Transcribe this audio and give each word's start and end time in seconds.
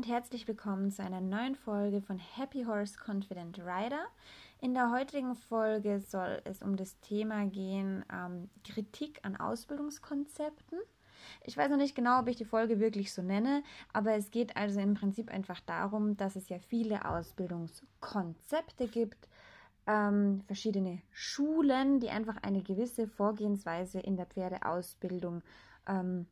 und 0.00 0.08
herzlich 0.08 0.48
willkommen 0.48 0.90
zu 0.90 1.02
einer 1.02 1.20
neuen 1.20 1.54
Folge 1.54 2.00
von 2.00 2.18
Happy 2.18 2.64
Horse 2.64 2.96
Confident 3.06 3.58
Rider. 3.58 4.06
In 4.62 4.72
der 4.72 4.90
heutigen 4.90 5.34
Folge 5.34 6.00
soll 6.00 6.40
es 6.44 6.62
um 6.62 6.76
das 6.76 6.98
Thema 7.00 7.44
gehen, 7.44 8.02
ähm, 8.10 8.48
Kritik 8.64 9.20
an 9.24 9.36
Ausbildungskonzepten. 9.36 10.78
Ich 11.44 11.54
weiß 11.54 11.68
noch 11.68 11.76
nicht 11.76 11.94
genau, 11.94 12.18
ob 12.18 12.28
ich 12.28 12.36
die 12.36 12.46
Folge 12.46 12.80
wirklich 12.80 13.12
so 13.12 13.20
nenne, 13.20 13.62
aber 13.92 14.14
es 14.14 14.30
geht 14.30 14.56
also 14.56 14.80
im 14.80 14.94
Prinzip 14.94 15.30
einfach 15.30 15.60
darum, 15.60 16.16
dass 16.16 16.34
es 16.34 16.48
ja 16.48 16.58
viele 16.58 17.04
Ausbildungskonzepte 17.04 18.88
gibt, 18.88 19.28
ähm, 19.86 20.40
verschiedene 20.46 21.02
Schulen, 21.12 22.00
die 22.00 22.08
einfach 22.08 22.38
eine 22.42 22.62
gewisse 22.62 23.06
Vorgehensweise 23.06 24.00
in 24.00 24.16
der 24.16 24.24
Pferdeausbildung 24.24 25.42
ähm, 25.86 26.26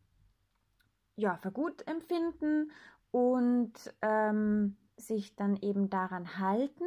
ja, 1.16 1.36
für 1.36 1.50
gut 1.50 1.86
empfinden 1.86 2.70
und 3.10 3.72
ähm, 4.02 4.76
sich 4.96 5.36
dann 5.36 5.56
eben 5.56 5.90
daran 5.90 6.38
halten. 6.38 6.84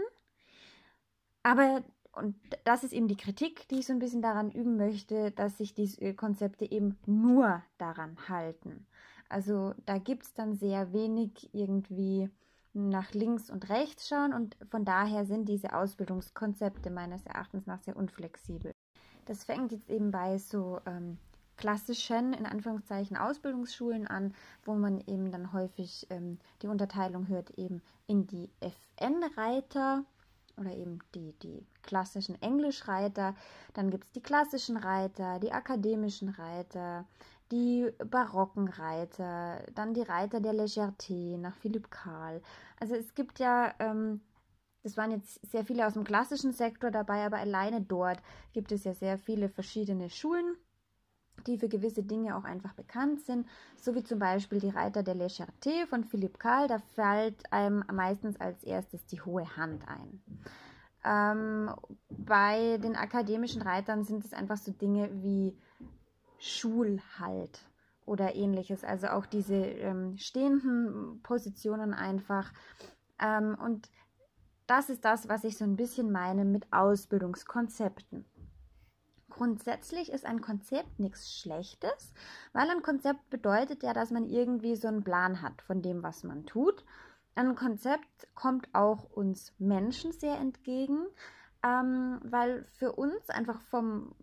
Aber, 1.43 1.83
und 2.11 2.35
das 2.65 2.83
ist 2.83 2.93
eben 2.93 3.07
die 3.07 3.17
Kritik, 3.17 3.67
die 3.69 3.79
ich 3.79 3.87
so 3.87 3.93
ein 3.93 3.99
bisschen 3.99 4.21
daran 4.21 4.51
üben 4.51 4.77
möchte, 4.77 5.31
dass 5.31 5.57
sich 5.57 5.73
diese 5.73 6.13
Konzepte 6.13 6.69
eben 6.69 6.97
nur 7.05 7.63
daran 7.77 8.17
halten. 8.27 8.85
Also 9.29 9.73
da 9.85 9.97
gibt 9.97 10.23
es 10.23 10.33
dann 10.33 10.55
sehr 10.55 10.91
wenig 10.93 11.49
irgendwie 11.53 12.29
nach 12.73 13.13
links 13.13 13.49
und 13.49 13.69
rechts 13.69 14.07
schauen 14.07 14.33
und 14.33 14.57
von 14.69 14.85
daher 14.85 15.25
sind 15.25 15.47
diese 15.47 15.73
Ausbildungskonzepte 15.73 16.89
meines 16.89 17.25
Erachtens 17.25 17.65
nach 17.65 17.81
sehr 17.81 17.95
unflexibel. 17.95 18.71
Das 19.25 19.43
fängt 19.43 19.71
jetzt 19.71 19.89
eben 19.89 20.11
bei 20.11 20.37
so 20.37 20.79
ähm, 20.85 21.17
klassischen, 21.61 22.33
in 22.33 22.47
Anführungszeichen, 22.47 23.15
Ausbildungsschulen 23.15 24.07
an, 24.07 24.33
wo 24.65 24.73
man 24.73 24.99
eben 25.01 25.31
dann 25.31 25.53
häufig 25.53 26.07
ähm, 26.09 26.39
die 26.63 26.67
Unterteilung 26.67 27.27
hört 27.27 27.51
eben 27.51 27.83
in 28.07 28.25
die 28.25 28.49
FN-Reiter 28.59 30.03
oder 30.57 30.75
eben 30.75 30.99
die, 31.13 31.33
die 31.43 31.63
klassischen 31.83 32.41
Englischreiter. 32.41 33.35
Dann 33.73 33.91
gibt 33.91 34.05
es 34.05 34.11
die 34.11 34.23
klassischen 34.23 34.75
Reiter, 34.75 35.39
die 35.39 35.51
akademischen 35.51 36.29
Reiter, 36.29 37.05
die 37.51 37.91
barocken 38.09 38.67
Reiter, 38.67 39.63
dann 39.75 39.93
die 39.93 40.01
Reiter 40.01 40.39
der 40.39 40.53
Legerté 40.53 41.37
nach 41.37 41.55
Philipp 41.57 41.91
Karl. 41.91 42.41
Also 42.79 42.95
es 42.95 43.13
gibt 43.13 43.37
ja, 43.37 43.75
ähm, 43.77 44.21
das 44.81 44.97
waren 44.97 45.11
jetzt 45.11 45.39
sehr 45.45 45.63
viele 45.63 45.85
aus 45.85 45.93
dem 45.93 46.05
klassischen 46.05 46.53
Sektor 46.53 46.89
dabei, 46.89 47.23
aber 47.23 47.37
alleine 47.37 47.81
dort 47.81 48.17
gibt 48.51 48.71
es 48.71 48.83
ja 48.83 48.95
sehr 48.95 49.19
viele 49.19 49.47
verschiedene 49.47 50.09
Schulen 50.09 50.57
die 51.47 51.57
für 51.57 51.69
gewisse 51.69 52.03
Dinge 52.03 52.35
auch 52.35 52.43
einfach 52.43 52.73
bekannt 52.73 53.21
sind, 53.21 53.47
so 53.77 53.95
wie 53.95 54.03
zum 54.03 54.19
Beispiel 54.19 54.59
die 54.59 54.69
Reiter 54.69 55.03
der 55.03 55.15
Lecherté 55.15 55.85
von 55.87 56.03
Philipp 56.03 56.39
Karl, 56.39 56.67
da 56.67 56.79
fällt 56.95 57.51
einem 57.51 57.83
meistens 57.91 58.39
als 58.39 58.63
erstes 58.63 59.05
die 59.05 59.21
hohe 59.21 59.55
Hand 59.57 59.83
ein. 59.87 60.21
Ähm, 61.03 61.73
bei 62.09 62.77
den 62.77 62.95
akademischen 62.95 63.61
Reitern 63.61 64.03
sind 64.03 64.23
es 64.23 64.33
einfach 64.33 64.57
so 64.57 64.71
Dinge 64.71 65.09
wie 65.23 65.57
Schulhalt 66.37 67.59
oder 68.05 68.35
ähnliches, 68.35 68.83
also 68.83 69.07
auch 69.07 69.25
diese 69.25 69.55
ähm, 69.55 70.17
stehenden 70.17 71.21
Positionen 71.23 71.93
einfach. 71.93 72.51
Ähm, 73.19 73.57
und 73.63 73.89
das 74.67 74.89
ist 74.89 75.05
das, 75.05 75.27
was 75.27 75.43
ich 75.43 75.57
so 75.57 75.65
ein 75.65 75.75
bisschen 75.75 76.11
meine 76.11 76.45
mit 76.45 76.71
Ausbildungskonzepten. 76.71 78.25
Grundsätzlich 79.41 80.11
ist 80.11 80.23
ein 80.23 80.39
Konzept 80.39 80.99
nichts 80.99 81.35
Schlechtes, 81.35 82.13
weil 82.53 82.69
ein 82.69 82.83
Konzept 82.83 83.27
bedeutet 83.31 83.81
ja, 83.81 83.91
dass 83.91 84.11
man 84.11 84.29
irgendwie 84.29 84.75
so 84.75 84.87
einen 84.87 85.03
Plan 85.03 85.41
hat 85.41 85.63
von 85.63 85.81
dem, 85.81 86.03
was 86.03 86.23
man 86.23 86.45
tut. 86.45 86.85
Ein 87.33 87.55
Konzept 87.55 88.27
kommt 88.35 88.69
auch 88.73 89.09
uns 89.09 89.51
Menschen 89.57 90.11
sehr 90.11 90.35
entgegen, 90.35 91.07
ähm, 91.65 92.19
weil 92.23 92.65
für 92.65 92.91
uns 92.91 93.31
einfach 93.31 93.59
vom, 93.61 94.13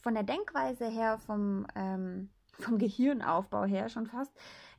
von 0.00 0.14
der 0.14 0.22
Denkweise 0.22 0.86
her, 0.86 1.18
vom, 1.18 1.66
ähm, 1.74 2.30
vom 2.58 2.78
Gehirnaufbau 2.78 3.64
her 3.64 3.90
schon 3.90 4.06
fast, 4.06 4.32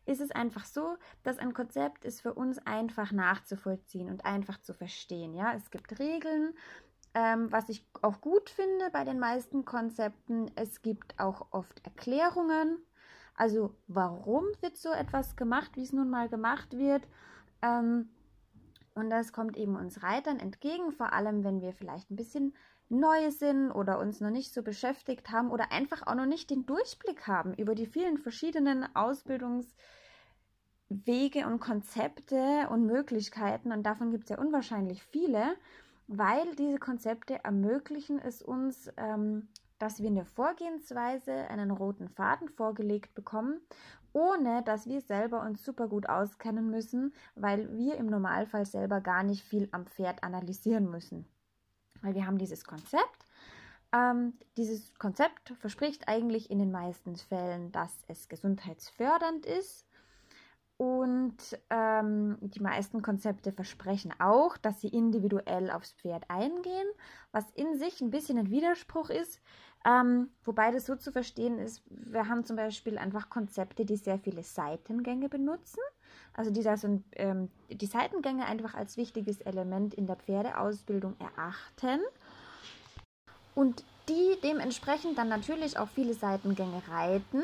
ist 0.07 0.19
es 0.19 0.31
einfach 0.31 0.65
so, 0.65 0.97
dass 1.21 1.37
ein 1.37 1.53
Konzept 1.53 2.05
ist 2.05 2.21
für 2.21 2.33
uns 2.33 2.57
einfach 2.65 3.11
nachzuvollziehen 3.11 4.09
und 4.09 4.25
einfach 4.25 4.59
zu 4.61 4.73
verstehen. 4.73 5.35
Ja, 5.35 5.53
es 5.53 5.69
gibt 5.69 5.99
Regeln, 5.99 6.55
ähm, 7.15 7.49
was 7.49 7.69
ich 7.69 7.87
auch 8.01 8.19
gut 8.19 8.49
finde 8.49 8.89
bei 8.91 9.05
den 9.05 9.19
meisten 9.19 9.63
Konzepten, 9.63 10.51
es 10.55 10.81
gibt 10.81 11.17
auch 11.17 11.47
oft 11.51 11.81
Erklärungen. 11.85 12.77
Also 13.35 13.73
warum 13.87 14.43
wird 14.59 14.75
so 14.75 14.91
etwas 14.91 15.37
gemacht, 15.37 15.77
wie 15.77 15.83
es 15.83 15.93
nun 15.93 16.09
mal 16.09 16.27
gemacht 16.27 16.77
wird. 16.77 17.07
Ähm, 17.61 18.09
und 18.95 19.09
das 19.09 19.31
kommt 19.31 19.55
eben 19.55 19.77
uns 19.77 20.03
Reitern 20.03 20.39
entgegen, 20.39 20.91
vor 20.91 21.13
allem 21.13 21.45
wenn 21.45 21.61
wir 21.61 21.73
vielleicht 21.73 22.11
ein 22.11 22.17
bisschen 22.17 22.53
neu 22.89 23.31
sind 23.31 23.71
oder 23.71 23.97
uns 23.97 24.19
noch 24.19 24.29
nicht 24.29 24.53
so 24.53 24.61
beschäftigt 24.61 25.31
haben 25.31 25.51
oder 25.51 25.71
einfach 25.71 26.05
auch 26.05 26.15
noch 26.15 26.25
nicht 26.25 26.49
den 26.49 26.65
Durchblick 26.65 27.27
haben 27.27 27.53
über 27.53 27.75
die 27.75 27.87
vielen 27.87 28.17
verschiedenen 28.17 28.93
Ausbildungswege 28.93 29.73
und 31.45 31.59
Konzepte 31.59 32.67
und 32.69 32.85
Möglichkeiten. 32.85 33.71
Und 33.71 33.83
davon 33.83 34.11
gibt 34.11 34.25
es 34.25 34.29
ja 34.31 34.37
unwahrscheinlich 34.37 35.01
viele 35.03 35.55
weil 36.07 36.55
diese 36.55 36.77
Konzepte 36.77 37.43
ermöglichen 37.43 38.19
es 38.19 38.41
uns, 38.41 38.91
ähm, 38.97 39.47
dass 39.79 39.99
wir 40.01 40.09
eine 40.09 40.25
Vorgehensweise, 40.25 41.33
einen 41.49 41.71
roten 41.71 42.09
Faden 42.09 42.49
vorgelegt 42.49 43.13
bekommen, 43.13 43.59
ohne 44.13 44.63
dass 44.63 44.87
wir 44.87 45.01
selber 45.01 45.41
uns 45.41 45.63
super 45.65 45.87
gut 45.89 46.07
auskennen 46.07 46.69
müssen, 46.69 47.13
weil 47.35 47.75
wir 47.75 47.97
im 47.97 48.05
Normalfall 48.05 48.65
selber 48.65 49.01
gar 49.01 49.23
nicht 49.23 49.43
viel 49.43 49.67
am 49.71 49.85
Pferd 49.85 50.23
analysieren 50.23 50.89
müssen. 50.89 51.27
Weil 52.01 52.15
wir 52.15 52.25
haben 52.25 52.37
dieses 52.37 52.63
Konzept. 52.63 53.25
Ähm, 53.91 54.33
dieses 54.57 54.93
Konzept 54.95 55.49
verspricht 55.59 56.07
eigentlich 56.07 56.49
in 56.49 56.59
den 56.59 56.71
meisten 56.71 57.15
Fällen, 57.17 57.71
dass 57.71 58.05
es 58.07 58.29
gesundheitsfördernd 58.29 59.45
ist 59.45 59.85
und 60.77 61.37
ähm, 61.69 62.37
die 62.41 62.61
meisten 62.61 63.01
Konzepte 63.01 63.53
versprechen 63.53 64.13
auch, 64.19 64.57
dass 64.57 64.81
sie 64.81 64.89
individuell 64.89 65.71
aufs 65.71 65.93
Pferd 65.93 66.29
eingehen, 66.29 66.87
was 67.31 67.49
in 67.51 67.77
sich 67.77 68.01
ein 68.01 68.11
bisschen 68.11 68.37
ein 68.37 68.49
Widerspruch 68.49 69.09
ist. 69.09 69.41
Ähm, 69.85 70.31
wobei 70.43 70.71
das 70.71 70.85
so 70.85 70.95
zu 70.95 71.11
verstehen 71.11 71.59
ist, 71.59 71.81
wir 71.89 72.27
haben 72.27 72.43
zum 72.43 72.57
Beispiel 72.57 72.97
einfach 72.97 73.29
Konzepte, 73.29 73.85
die 73.85 73.95
sehr 73.95 74.19
viele 74.19 74.43
Seitengänge 74.43 75.29
benutzen. 75.29 75.79
Also 76.33 76.51
die, 76.51 76.63
da 76.63 76.75
so, 76.75 77.01
ähm, 77.13 77.49
die 77.69 77.85
Seitengänge 77.85 78.45
einfach 78.45 78.73
als 78.73 78.97
wichtiges 78.97 79.39
Element 79.41 79.93
in 79.93 80.07
der 80.07 80.17
Pferdeausbildung 80.17 81.15
erachten. 81.19 82.01
Und 83.53 83.85
die 84.09 84.37
dementsprechend 84.43 85.17
dann 85.17 85.29
natürlich 85.29 85.79
auch 85.79 85.87
viele 85.87 86.15
Seitengänge 86.15 86.81
reiten. 86.89 87.43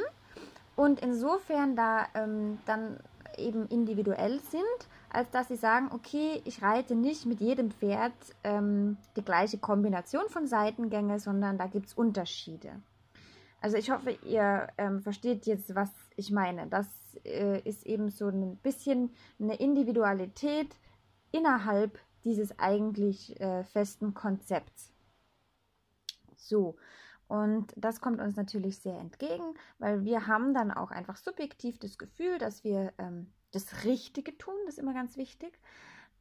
Und 0.75 1.00
insofern 1.00 1.75
da 1.75 2.08
ähm, 2.16 2.59
dann 2.66 2.97
eben 3.38 3.68
individuell 3.68 4.40
sind, 4.40 4.62
als 5.09 5.30
dass 5.31 5.47
sie 5.47 5.56
sagen, 5.56 5.90
okay, 5.92 6.42
ich 6.46 6.62
reite 6.62 6.96
nicht 6.96 7.25
mit 7.25 7.42
jedem 7.42 7.72
Pferd 7.72 8.14
ähm, 8.44 8.97
die 9.16 9.24
gleiche 9.24 9.58
Kombination 9.58 10.28
von 10.30 10.47
Seitengänge, 10.47 11.19
sondern 11.19 11.58
da 11.58 11.68
gibt 11.68 11.88
es 11.88 11.94
Unterschiede. 11.94 12.81
Also 13.62 13.78
ich 13.78 13.91
hoffe, 13.91 14.18
ihr 14.25 14.68
ähm, 14.78 15.02
versteht 15.02 15.46
jetzt, 15.46 15.75
was 15.75 15.91
ich 16.16 16.31
meine. 16.31 16.68
Das 16.68 16.88
äh, 17.24 17.59
ist 17.62 17.86
eben 17.86 18.09
so 18.09 18.28
ein 18.28 18.58
bisschen 18.58 19.12
eine 19.40 19.56
Individualität 19.56 20.75
innerhalb 21.31 22.00
dieses 22.24 22.58
eigentlich 22.59 23.40
äh, 23.40 23.64
festen 23.64 24.14
Konzepts. 24.14 24.91
So, 26.36 26.75
und 27.31 27.74
das 27.78 28.02
kommt 28.02 28.19
uns 28.19 28.36
natürlich 28.36 28.80
sehr 28.80 28.97
entgegen, 28.97 29.53
weil 29.80 30.03
wir 30.03 30.28
haben 30.28 30.53
dann 30.53 30.69
auch 30.69 30.92
einfach 30.92 31.16
subjektiv 31.16 31.80
das 31.80 31.97
Gefühl, 31.97 32.38
dass 32.40 32.66
wir 32.66 32.92
ähm, 32.97 33.31
das 33.52 33.86
Richtige 33.86 34.38
tun, 34.38 34.53
das 34.66 34.76
ist 34.76 34.79
immer 34.79 34.94
ganz 34.94 35.16
wichtig. 35.16 35.58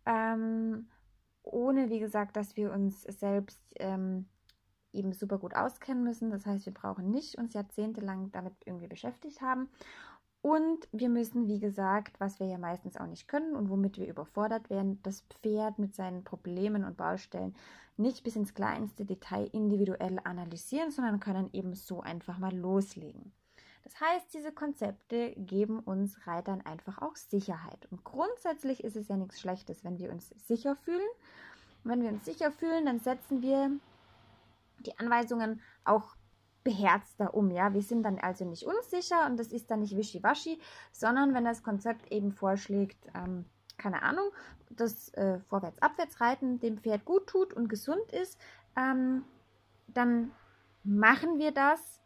Ähm, 0.06 0.86
ohne, 1.42 1.90
wie 1.90 1.98
gesagt, 1.98 2.36
dass 2.36 2.54
wir 2.54 2.70
uns 2.70 3.02
selbst 3.02 3.60
ähm, 3.80 4.28
eben 4.92 5.12
super 5.12 5.38
gut 5.38 5.56
auskennen 5.56 6.04
müssen. 6.04 6.30
Das 6.30 6.46
heißt, 6.46 6.64
wir 6.66 6.74
brauchen 6.74 7.10
nicht 7.10 7.38
uns 7.38 7.54
jahrzehntelang 7.54 8.30
damit 8.30 8.54
irgendwie 8.64 8.86
beschäftigt 8.86 9.40
haben. 9.40 9.68
Und 10.42 10.88
wir 10.92 11.10
müssen, 11.10 11.48
wie 11.48 11.60
gesagt, 11.60 12.18
was 12.18 12.40
wir 12.40 12.46
ja 12.46 12.56
meistens 12.56 12.96
auch 12.96 13.06
nicht 13.06 13.28
können 13.28 13.54
und 13.54 13.68
womit 13.68 13.98
wir 13.98 14.08
überfordert 14.08 14.70
werden, 14.70 14.98
das 15.02 15.22
Pferd 15.22 15.78
mit 15.78 15.94
seinen 15.94 16.24
Problemen 16.24 16.84
und 16.84 16.96
Baustellen 16.96 17.54
nicht 17.98 18.24
bis 18.24 18.36
ins 18.36 18.54
kleinste 18.54 19.04
Detail 19.04 19.50
individuell 19.52 20.18
analysieren, 20.24 20.90
sondern 20.90 21.20
können 21.20 21.50
eben 21.52 21.74
so 21.74 22.00
einfach 22.00 22.38
mal 22.38 22.56
loslegen. 22.56 23.32
Das 23.84 24.00
heißt, 24.00 24.32
diese 24.32 24.52
Konzepte 24.52 25.32
geben 25.36 25.80
uns 25.80 26.26
Reitern 26.26 26.62
einfach 26.62 27.02
auch 27.02 27.16
Sicherheit. 27.16 27.86
Und 27.90 28.04
grundsätzlich 28.04 28.84
ist 28.84 28.96
es 28.96 29.08
ja 29.08 29.16
nichts 29.16 29.40
Schlechtes, 29.40 29.84
wenn 29.84 29.98
wir 29.98 30.10
uns 30.10 30.30
sicher 30.46 30.76
fühlen. 30.76 31.08
Und 31.84 31.90
wenn 31.90 32.02
wir 32.02 32.10
uns 32.10 32.24
sicher 32.24 32.50
fühlen, 32.52 32.86
dann 32.86 33.00
setzen 33.00 33.42
wir 33.42 33.70
die 34.80 34.98
Anweisungen 34.98 35.60
auch 35.84 36.14
beherzter 36.64 37.34
um. 37.34 37.50
Ja, 37.50 37.72
wir 37.72 37.82
sind 37.82 38.02
dann 38.02 38.18
also 38.18 38.44
nicht 38.44 38.64
unsicher 38.64 39.26
und 39.26 39.38
das 39.38 39.48
ist 39.48 39.70
dann 39.70 39.80
nicht 39.80 39.96
wischiwaschi, 39.96 40.60
sondern 40.92 41.34
wenn 41.34 41.44
das 41.44 41.62
Konzept 41.62 42.10
eben 42.12 42.32
vorschlägt, 42.32 42.98
ähm, 43.14 43.44
keine 43.78 44.02
Ahnung, 44.02 44.30
das 44.70 45.12
äh, 45.14 45.40
Vorwärts-Abwärts-Reiten 45.48 46.60
dem 46.60 46.78
Pferd 46.78 47.04
gut 47.04 47.26
tut 47.26 47.52
und 47.52 47.68
gesund 47.68 48.12
ist, 48.12 48.38
ähm, 48.76 49.24
dann 49.88 50.30
machen 50.84 51.38
wir 51.38 51.52
das 51.52 52.00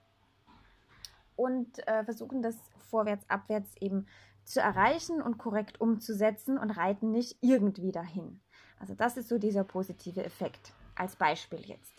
und 1.37 1.87
äh, 1.87 2.05
versuchen 2.05 2.43
das 2.43 2.56
Vorwärts-Abwärts 2.91 3.77
eben 3.81 4.06
zu 4.45 4.61
erreichen 4.61 5.23
und 5.23 5.39
korrekt 5.39 5.81
umzusetzen 5.81 6.59
und 6.59 6.71
reiten 6.71 7.11
nicht 7.11 7.39
irgendwie 7.41 7.93
dahin. 7.93 8.41
Also 8.79 8.95
das 8.95 9.17
ist 9.17 9.29
so 9.29 9.39
dieser 9.39 9.65
positive 9.65 10.23
Effekt 10.25 10.73
als 10.95 11.17
Beispiel 11.17 11.61
jetzt. 11.61 11.93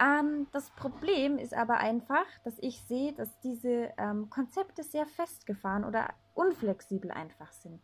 Ähm, 0.00 0.46
das 0.52 0.70
Problem 0.70 1.38
ist 1.38 1.54
aber 1.54 1.78
einfach, 1.78 2.24
dass 2.44 2.58
ich 2.60 2.80
sehe, 2.82 3.12
dass 3.12 3.40
diese 3.40 3.92
ähm, 3.98 4.30
Konzepte 4.30 4.82
sehr 4.82 5.06
festgefahren 5.06 5.84
oder 5.84 6.08
unflexibel 6.34 7.10
einfach 7.10 7.52
sind. 7.52 7.80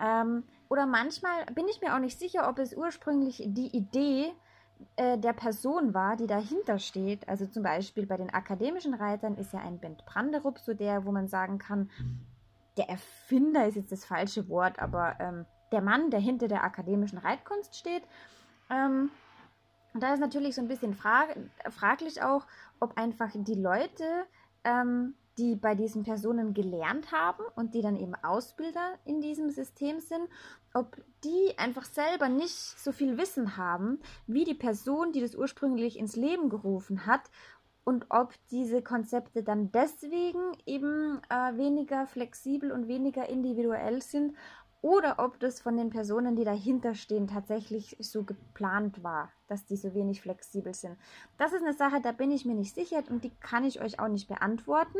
Ähm, 0.00 0.44
oder 0.68 0.86
manchmal 0.86 1.44
bin 1.54 1.68
ich 1.68 1.80
mir 1.80 1.94
auch 1.94 2.00
nicht 2.00 2.18
sicher, 2.18 2.48
ob 2.48 2.58
es 2.58 2.74
ursprünglich 2.74 3.42
die 3.44 3.76
Idee 3.76 4.32
äh, 4.96 5.18
der 5.18 5.34
Person 5.34 5.94
war, 5.94 6.16
die 6.16 6.26
dahinter 6.26 6.78
steht. 6.78 7.28
Also 7.28 7.46
zum 7.46 7.62
Beispiel 7.62 8.06
bei 8.06 8.16
den 8.16 8.30
akademischen 8.30 8.94
Reitern 8.94 9.36
ist 9.36 9.52
ja 9.52 9.60
ein 9.60 9.78
Bent 9.78 10.04
Branderup 10.06 10.58
so 10.58 10.74
der, 10.74 11.04
wo 11.04 11.12
man 11.12 11.28
sagen 11.28 11.58
kann, 11.58 11.90
der 12.78 12.88
Erfinder 12.88 13.66
ist 13.66 13.76
jetzt 13.76 13.92
das 13.92 14.04
falsche 14.04 14.48
Wort, 14.48 14.78
aber 14.78 15.16
ähm, 15.20 15.44
der 15.72 15.82
Mann, 15.82 16.10
der 16.10 16.20
hinter 16.20 16.48
der 16.48 16.64
akademischen 16.64 17.18
Reitkunst 17.18 17.76
steht. 17.76 18.02
Und 19.94 20.02
da 20.02 20.14
ist 20.14 20.20
natürlich 20.20 20.54
so 20.54 20.62
ein 20.62 20.68
bisschen 20.68 20.94
frag 20.94 21.36
fraglich 21.70 22.22
auch, 22.22 22.46
ob 22.80 22.96
einfach 22.96 23.30
die 23.34 23.54
Leute, 23.54 24.04
ähm, 24.64 25.14
die 25.38 25.56
bei 25.56 25.74
diesen 25.74 26.02
Personen 26.02 26.54
gelernt 26.54 27.10
haben 27.12 27.42
und 27.56 27.74
die 27.74 27.82
dann 27.82 27.96
eben 27.96 28.14
Ausbilder 28.14 28.94
in 29.04 29.20
diesem 29.20 29.50
System 29.50 30.00
sind, 30.00 30.28
ob 30.74 30.96
die 31.24 31.58
einfach 31.58 31.84
selber 31.84 32.28
nicht 32.28 32.54
so 32.54 32.92
viel 32.92 33.16
Wissen 33.16 33.56
haben, 33.56 34.00
wie 34.26 34.44
die 34.44 34.54
Person, 34.54 35.12
die 35.12 35.20
das 35.20 35.34
ursprünglich 35.34 35.98
ins 35.98 36.16
Leben 36.16 36.48
gerufen 36.48 37.06
hat 37.06 37.22
und 37.84 38.06
ob 38.10 38.32
diese 38.50 38.82
Konzepte 38.82 39.42
dann 39.42 39.72
deswegen 39.72 40.56
eben 40.66 41.20
äh, 41.28 41.56
weniger 41.56 42.06
flexibel 42.06 42.70
und 42.70 42.88
weniger 42.88 43.28
individuell 43.28 44.00
sind 44.02 44.36
oder 44.82 45.20
ob 45.20 45.38
das 45.38 45.60
von 45.60 45.76
den 45.76 45.90
Personen, 45.90 46.34
die 46.34 46.44
dahinter 46.44 46.94
stehen, 46.94 47.28
tatsächlich 47.28 47.96
so 48.00 48.24
geplant 48.24 49.02
war, 49.02 49.30
dass 49.46 49.64
die 49.64 49.76
so 49.76 49.94
wenig 49.94 50.20
flexibel 50.20 50.74
sind. 50.74 50.96
Das 51.38 51.52
ist 51.52 51.62
eine 51.62 51.72
Sache, 51.72 52.00
da 52.02 52.10
bin 52.10 52.32
ich 52.32 52.44
mir 52.44 52.54
nicht 52.54 52.74
sicher 52.74 53.02
und 53.08 53.22
die 53.22 53.30
kann 53.40 53.64
ich 53.64 53.80
euch 53.80 54.00
auch 54.00 54.08
nicht 54.08 54.28
beantworten. 54.28 54.98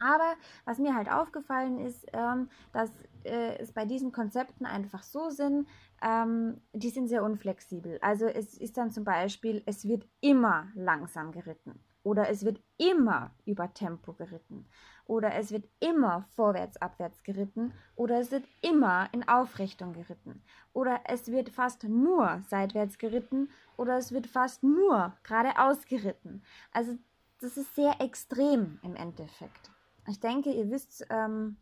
Aber 0.00 0.34
was 0.64 0.78
mir 0.78 0.94
halt 0.94 1.10
aufgefallen 1.10 1.80
ist, 1.80 2.06
ähm, 2.12 2.50
dass 2.72 2.90
äh, 3.24 3.56
es 3.58 3.72
bei 3.72 3.84
diesen 3.84 4.12
Konzepten 4.12 4.64
einfach 4.64 5.02
so 5.02 5.30
sind, 5.30 5.66
ähm, 6.02 6.60
die 6.72 6.90
sind 6.90 7.08
sehr 7.08 7.24
unflexibel. 7.24 7.98
Also 8.00 8.26
es 8.26 8.56
ist 8.58 8.76
dann 8.76 8.92
zum 8.92 9.02
Beispiel, 9.02 9.62
es 9.66 9.88
wird 9.88 10.06
immer 10.20 10.68
langsam 10.74 11.32
geritten 11.32 11.80
oder 12.08 12.30
es 12.30 12.42
wird 12.42 12.58
immer 12.78 13.32
über 13.44 13.74
Tempo 13.74 14.14
geritten 14.14 14.64
oder 15.04 15.34
es 15.34 15.52
wird 15.52 15.68
immer 15.78 16.24
vorwärts, 16.30 16.78
abwärts 16.78 17.22
geritten 17.22 17.74
oder 17.96 18.18
es 18.18 18.30
wird 18.30 18.44
immer 18.62 19.10
in 19.12 19.28
Aufrichtung 19.28 19.92
geritten 19.92 20.42
oder 20.72 21.00
es 21.04 21.30
wird 21.30 21.50
fast 21.50 21.84
nur 21.84 22.40
seitwärts 22.48 22.96
geritten 22.96 23.50
oder 23.76 23.98
es 23.98 24.10
wird 24.10 24.26
fast 24.26 24.62
nur 24.62 25.12
geradeaus 25.22 25.84
geritten. 25.84 26.42
Also 26.72 26.96
das 27.42 27.58
ist 27.58 27.74
sehr 27.74 28.00
extrem 28.00 28.78
im 28.82 28.96
Endeffekt. 28.96 29.70
Ich 30.06 30.18
denke, 30.18 30.50
ihr 30.50 30.70
wisst, 30.70 31.06
ähm, 31.10 31.58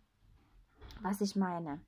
was 1.02 1.20
ich 1.20 1.34
meine. 1.34 1.80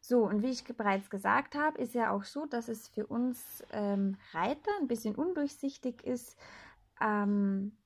So, 0.00 0.22
und 0.24 0.44
wie 0.44 0.50
ich 0.50 0.62
bereits 0.62 1.10
gesagt 1.10 1.56
habe, 1.56 1.78
ist 1.78 1.94
ja 1.94 2.12
auch 2.12 2.22
so, 2.22 2.46
dass 2.46 2.68
es 2.68 2.86
für 2.86 3.08
uns 3.08 3.64
ähm, 3.72 4.16
Reiter 4.32 4.70
ein 4.80 4.86
bisschen 4.86 5.16
undurchsichtig 5.16 6.04
ist, 6.04 6.36
ähm, 7.00 7.76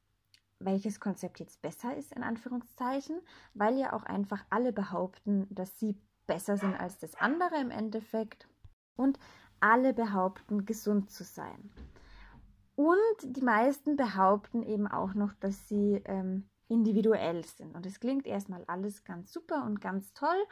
welches 0.60 1.00
Konzept 1.00 1.40
jetzt 1.40 1.60
besser 1.62 1.96
ist, 1.96 2.12
in 2.12 2.22
Anführungszeichen, 2.22 3.20
weil 3.54 3.78
ja 3.78 3.92
auch 3.92 4.04
einfach 4.04 4.44
alle 4.50 4.72
behaupten, 4.72 5.46
dass 5.50 5.78
sie 5.78 5.96
besser 6.26 6.56
sind 6.56 6.78
als 6.78 6.98
das 6.98 7.16
andere 7.16 7.60
im 7.60 7.70
Endeffekt 7.70 8.46
und 8.94 9.18
alle 9.58 9.92
behaupten, 9.92 10.64
gesund 10.64 11.10
zu 11.10 11.24
sein. 11.24 11.70
Und 12.76 12.96
die 13.22 13.42
meisten 13.42 13.96
behaupten 13.96 14.62
eben 14.62 14.86
auch 14.86 15.14
noch, 15.14 15.34
dass 15.34 15.68
sie 15.68 16.00
ähm, 16.04 16.48
individuell 16.68 17.44
sind. 17.44 17.74
Und 17.74 17.84
es 17.84 18.00
klingt 18.00 18.26
erstmal 18.26 18.64
alles 18.66 19.04
ganz 19.04 19.32
super 19.32 19.64
und 19.64 19.80
ganz 19.80 20.12
toll. 20.14 20.46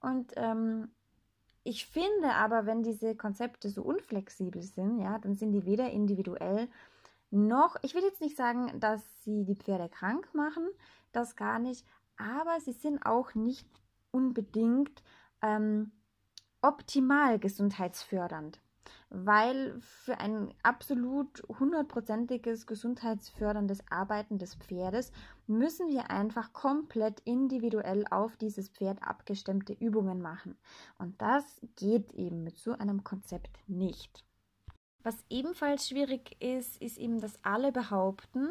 Und 0.00 0.32
ähm, 0.36 0.88
ich 1.62 1.86
finde 1.86 2.32
aber, 2.34 2.66
wenn 2.66 2.82
diese 2.82 3.14
Konzepte 3.16 3.68
so 3.68 3.82
unflexibel 3.82 4.62
sind, 4.62 4.98
ja, 4.98 5.18
dann 5.18 5.34
sind 5.34 5.52
die 5.52 5.66
weder 5.66 5.90
individuell 5.90 6.68
ich 7.30 7.94
will 7.94 8.02
jetzt 8.02 8.20
nicht 8.20 8.36
sagen, 8.36 8.78
dass 8.80 9.02
sie 9.24 9.44
die 9.44 9.56
Pferde 9.56 9.88
krank 9.88 10.32
machen, 10.34 10.68
das 11.12 11.36
gar 11.36 11.58
nicht, 11.58 11.86
aber 12.16 12.60
sie 12.60 12.72
sind 12.72 13.04
auch 13.04 13.34
nicht 13.34 13.68
unbedingt 14.10 15.02
ähm, 15.42 15.90
optimal 16.62 17.38
gesundheitsfördernd, 17.38 18.60
weil 19.10 19.78
für 19.80 20.18
ein 20.18 20.54
absolut 20.62 21.42
hundertprozentiges 21.48 22.66
gesundheitsförderndes 22.66 23.80
Arbeiten 23.90 24.38
des 24.38 24.54
Pferdes 24.54 25.12
müssen 25.46 25.88
wir 25.88 26.10
einfach 26.10 26.52
komplett 26.52 27.20
individuell 27.20 28.06
auf 28.10 28.36
dieses 28.36 28.68
Pferd 28.70 29.02
abgestimmte 29.02 29.74
Übungen 29.74 30.22
machen. 30.22 30.56
Und 30.98 31.20
das 31.20 31.60
geht 31.76 32.12
eben 32.12 32.44
mit 32.44 32.56
so 32.58 32.72
einem 32.72 33.04
Konzept 33.04 33.58
nicht. 33.66 34.24
Was 35.04 35.24
ebenfalls 35.30 35.88
schwierig 35.88 36.36
ist, 36.42 36.82
ist 36.82 36.98
eben, 36.98 37.20
dass 37.20 37.38
alle 37.44 37.70
behaupten, 37.70 38.48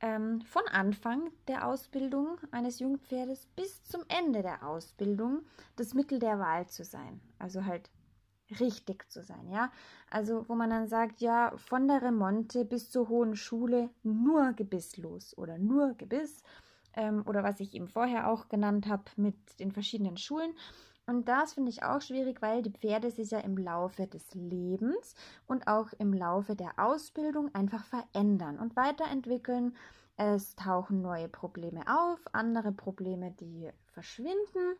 ähm, 0.00 0.40
von 0.42 0.62
Anfang 0.68 1.30
der 1.48 1.66
Ausbildung 1.66 2.38
eines 2.50 2.78
Jungpferdes 2.78 3.46
bis 3.56 3.84
zum 3.84 4.02
Ende 4.08 4.42
der 4.42 4.66
Ausbildung 4.66 5.42
das 5.76 5.92
Mittel 5.92 6.18
der 6.18 6.38
Wahl 6.38 6.66
zu 6.68 6.84
sein. 6.84 7.20
Also 7.38 7.64
halt 7.64 7.90
richtig 8.60 9.10
zu 9.10 9.22
sein, 9.22 9.48
ja. 9.48 9.72
Also 10.10 10.48
wo 10.48 10.54
man 10.54 10.70
dann 10.70 10.88
sagt, 10.88 11.20
ja, 11.20 11.52
von 11.56 11.88
der 11.88 12.02
Remonte 12.02 12.64
bis 12.64 12.90
zur 12.90 13.08
hohen 13.08 13.36
Schule 13.36 13.90
nur 14.02 14.52
gebisslos 14.52 15.36
oder 15.38 15.58
nur 15.58 15.94
Gebiss 15.94 16.42
ähm, 16.94 17.24
oder 17.26 17.42
was 17.42 17.60
ich 17.60 17.74
eben 17.74 17.88
vorher 17.88 18.28
auch 18.30 18.48
genannt 18.48 18.86
habe 18.88 19.04
mit 19.16 19.36
den 19.60 19.72
verschiedenen 19.72 20.16
Schulen. 20.16 20.52
Und 21.06 21.26
das 21.28 21.54
finde 21.54 21.70
ich 21.70 21.82
auch 21.82 22.00
schwierig, 22.00 22.40
weil 22.42 22.62
die 22.62 22.70
Pferde 22.70 23.10
sich 23.10 23.30
ja 23.30 23.40
im 23.40 23.56
Laufe 23.56 24.06
des 24.06 24.34
Lebens 24.34 25.14
und 25.46 25.66
auch 25.66 25.92
im 25.98 26.12
Laufe 26.12 26.54
der 26.54 26.78
Ausbildung 26.78 27.52
einfach 27.54 27.84
verändern 27.84 28.58
und 28.58 28.76
weiterentwickeln. 28.76 29.76
Es 30.16 30.54
tauchen 30.54 31.02
neue 31.02 31.28
Probleme 31.28 31.82
auf, 31.88 32.20
andere 32.32 32.70
Probleme, 32.70 33.32
die 33.32 33.70
verschwinden. 33.86 34.76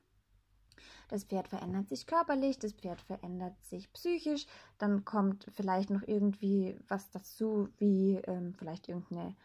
Das 1.08 1.24
Pferd 1.24 1.48
verändert 1.48 1.88
sich 1.88 2.06
körperlich, 2.06 2.58
das 2.58 2.72
Pferd 2.72 3.00
verändert 3.00 3.60
sich 3.64 3.92
psychisch, 3.92 4.46
dann 4.78 5.04
kommt 5.04 5.46
vielleicht 5.50 5.90
noch 5.90 6.02
irgendwie 6.06 6.78
was 6.88 7.10
dazu, 7.10 7.68
wie 7.78 8.16
ähm, 8.26 8.54
vielleicht 8.54 8.88
irgendeine 8.88 9.36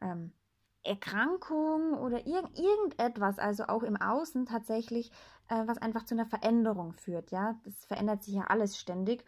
ähm, 0.00 0.32
Erkrankung 0.86 1.94
oder 1.94 2.26
irg 2.26 2.46
irgendetwas, 2.56 3.38
also 3.38 3.64
auch 3.64 3.82
im 3.82 3.96
Außen 3.96 4.46
tatsächlich, 4.46 5.10
äh, 5.48 5.66
was 5.66 5.78
einfach 5.78 6.04
zu 6.04 6.14
einer 6.14 6.26
Veränderung 6.26 6.92
führt. 6.92 7.30
Ja, 7.30 7.56
das 7.64 7.84
verändert 7.84 8.22
sich 8.22 8.34
ja 8.34 8.44
alles 8.44 8.78
ständig. 8.78 9.24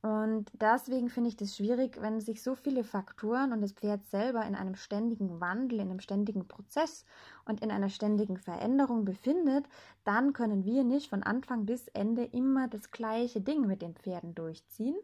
Und 0.00 0.46
deswegen 0.52 1.08
finde 1.08 1.28
ich 1.28 1.36
das 1.36 1.56
schwierig, 1.56 2.00
wenn 2.00 2.20
sich 2.20 2.42
so 2.42 2.54
viele 2.54 2.84
Faktoren 2.84 3.52
und 3.52 3.60
das 3.60 3.72
Pferd 3.72 4.06
selber 4.06 4.44
in 4.46 4.54
einem 4.54 4.76
ständigen 4.76 5.40
Wandel, 5.40 5.80
in 5.80 5.90
einem 5.90 5.98
ständigen 5.98 6.46
Prozess 6.46 7.04
und 7.46 7.62
in 7.62 7.72
einer 7.72 7.88
ständigen 7.88 8.36
Veränderung 8.36 9.04
befindet, 9.04 9.66
dann 10.04 10.32
können 10.32 10.64
wir 10.64 10.84
nicht 10.84 11.10
von 11.10 11.24
Anfang 11.24 11.66
bis 11.66 11.88
Ende 11.88 12.24
immer 12.24 12.68
das 12.68 12.92
gleiche 12.92 13.40
Ding 13.40 13.66
mit 13.66 13.82
den 13.82 13.96
Pferden 13.96 14.36
durchziehen. 14.36 14.96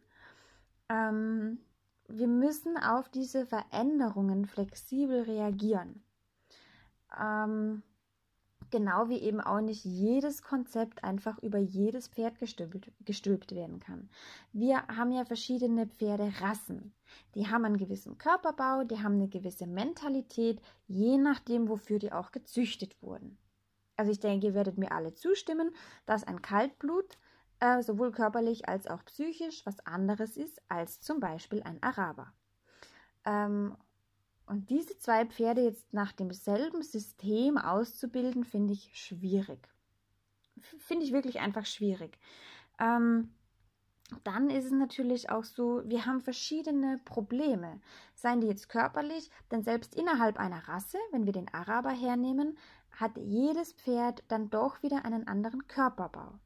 Ähm, 0.88 1.58
wir 2.08 2.28
müssen 2.28 2.76
auf 2.76 3.08
diese 3.08 3.46
Veränderungen 3.46 4.46
flexibel 4.46 5.23
reagieren. 5.23 6.04
Ähm, 7.18 7.82
genau 8.70 9.08
wie 9.08 9.18
eben 9.18 9.40
auch 9.40 9.61
nicht 9.61 9.84
jedes 9.84 10.42
Konzept 10.42 11.04
einfach 11.04 11.38
über 11.42 11.58
jedes 11.58 12.08
Pferd 12.08 12.38
gestülpt, 12.38 12.90
gestülpt 13.04 13.54
werden 13.54 13.78
kann. 13.78 14.11
Wir 14.52 14.87
haben 14.88 15.12
ja 15.12 15.25
verschiedene 15.25 15.87
Pferderassen. 15.87 16.92
Die 17.34 17.49
haben 17.49 17.64
einen 17.64 17.78
gewissen 17.78 18.18
Körperbau, 18.18 18.84
die 18.84 19.00
haben 19.00 19.14
eine 19.14 19.28
gewisse 19.28 19.66
Mentalität, 19.66 20.61
je 20.88 21.18
nachdem, 21.18 21.68
wofür 21.68 21.99
die 21.99 22.12
auch 22.12 22.32
gezüchtet 22.32 23.00
wurden. 23.00 23.38
Also 23.96 24.11
ich 24.11 24.18
denke, 24.18 24.49
ihr 24.49 24.54
werdet 24.54 24.76
mir 24.76 24.90
alle 24.90 25.14
zustimmen, 25.14 25.70
dass 26.04 26.25
ein 26.25 26.42
Kaltblut 26.42 27.16
äh, 27.61 27.82
sowohl 27.82 28.12
körperlich 28.12 28.68
als 28.68 28.87
auch 28.87 29.04
psychisch 29.04 29.64
was 29.66 29.80
anderes 29.87 30.37
ist 30.37 30.61
als 30.68 31.00
zum 31.00 31.20
Beispiel 31.20 31.62
ein 31.62 31.82
Araber. 31.82 32.32
Ähm, 33.25 33.76
Und 34.46 34.68
diese 34.68 34.99
zwei 34.99 35.25
Pferde 35.25 35.62
jetzt 35.62 35.94
nach 35.94 36.12
demselben 36.12 36.82
System 36.82 37.56
auszubilden, 37.56 38.44
finde 38.44 38.75
ich 38.75 38.90
schwierig. 38.92 39.68
Finde 40.78 41.06
ich 41.06 41.12
wirklich 41.12 41.40
einfach 41.40 41.64
schwierig. 41.66 42.18
Ähm, 42.78 43.32
dann 44.23 44.50
ist 44.50 44.66
es 44.66 44.73
natürlich 44.73 45.30
auch 45.30 45.44
so, 45.44 45.82
wir 45.87 46.04
haben 46.04 46.20
verschiedene 46.20 46.99
Probleme. 47.06 47.80
Seien 48.14 48.42
die 48.42 48.46
jetzt 48.49 48.68
körperlich, 48.68 49.30
denn 49.50 49.62
selbst 49.62 49.94
innerhalb 49.94 50.38
einer 50.38 50.68
Rasse, 50.68 50.99
wenn 51.11 51.25
wir 51.25 51.32
den 51.32 51.52
Araber 51.54 51.90
hernehmen, 51.90 52.58
hat 52.90 53.16
jedes 53.16 53.73
Pferd 53.73 54.23
dann 54.28 54.50
doch 54.50 54.82
wieder 54.82 55.06
einen 55.06 55.26
anderen 55.26 55.66
Körperbau. 55.68 56.38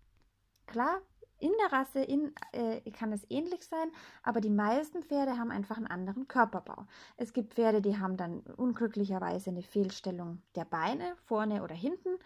Klar, 0.68 1.00
in 1.38 1.52
der 1.62 1.72
Rasse 1.72 2.00
in, 2.00 2.32
äh, 2.52 2.90
kann 2.90 3.10
es 3.10 3.24
ähnlich 3.30 3.66
sein, 3.66 3.90
aber 4.22 4.42
die 4.42 4.50
meisten 4.50 5.02
Pferde 5.02 5.38
haben 5.38 5.50
einfach 5.50 5.78
einen 5.78 5.86
anderen 5.86 6.28
Körperbau. 6.28 6.86
Es 7.16 7.32
gibt 7.32 7.54
Pferde, 7.54 7.80
die 7.80 7.98
haben 7.98 8.18
dann 8.18 8.40
unglücklicherweise 8.40 9.48
eine 9.48 9.62
Fehlstellung 9.62 10.42
der 10.56 10.66
Beine, 10.66 11.16
vorne 11.24 11.62
oder 11.62 11.74
hinten. 11.74 12.18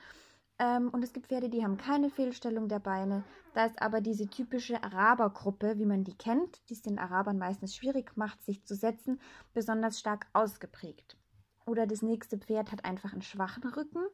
Ähm, 0.59 0.89
und 0.91 1.05
es 1.05 1.13
gibt 1.13 1.29
Pferde, 1.29 1.51
die 1.51 1.63
haben 1.63 1.77
keine 1.77 2.11
Fehlstellung 2.11 2.69
der 2.69 2.81
Beine. 2.81 3.23
Da 3.55 3.67
ist 3.67 3.81
aber 3.81 4.01
diese 4.01 4.27
typische 4.27 4.83
Arabergruppe, 4.83 5.79
wie 5.79 5.87
man 5.87 6.03
die 6.03 6.17
kennt, 6.19 6.69
die 6.69 6.75
es 6.75 6.83
den 6.83 6.99
Arabern 6.99 7.39
meistens 7.39 7.77
schwierig 7.77 8.17
macht, 8.17 8.43
sich 8.43 8.65
zu 8.65 8.75
setzen, 8.75 9.21
besonders 9.55 10.01
stark 10.01 10.27
ausgeprägt. 10.33 11.17
Oder 11.65 11.87
das 11.87 12.03
nächste 12.03 12.39
Pferd 12.39 12.73
hat 12.73 12.85
einfach 12.85 13.13
einen 13.13 13.23
schwachen 13.23 13.65
Rücken, 13.65 14.05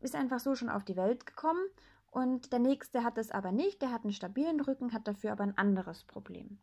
ist 0.00 0.14
einfach 0.14 0.40
so 0.40 0.54
schon 0.54 0.70
auf 0.70 0.84
die 0.84 0.96
Welt 0.96 1.26
gekommen 1.26 1.62
und 2.12 2.52
der 2.52 2.58
nächste 2.58 3.04
hat 3.04 3.16
es 3.16 3.30
aber 3.30 3.52
nicht, 3.52 3.80
der 3.80 3.90
hat 3.90 4.04
einen 4.04 4.12
stabilen 4.12 4.60
Rücken, 4.60 4.92
hat 4.92 5.08
dafür 5.08 5.32
aber 5.32 5.44
ein 5.44 5.56
anderes 5.56 6.04
Problem. 6.04 6.58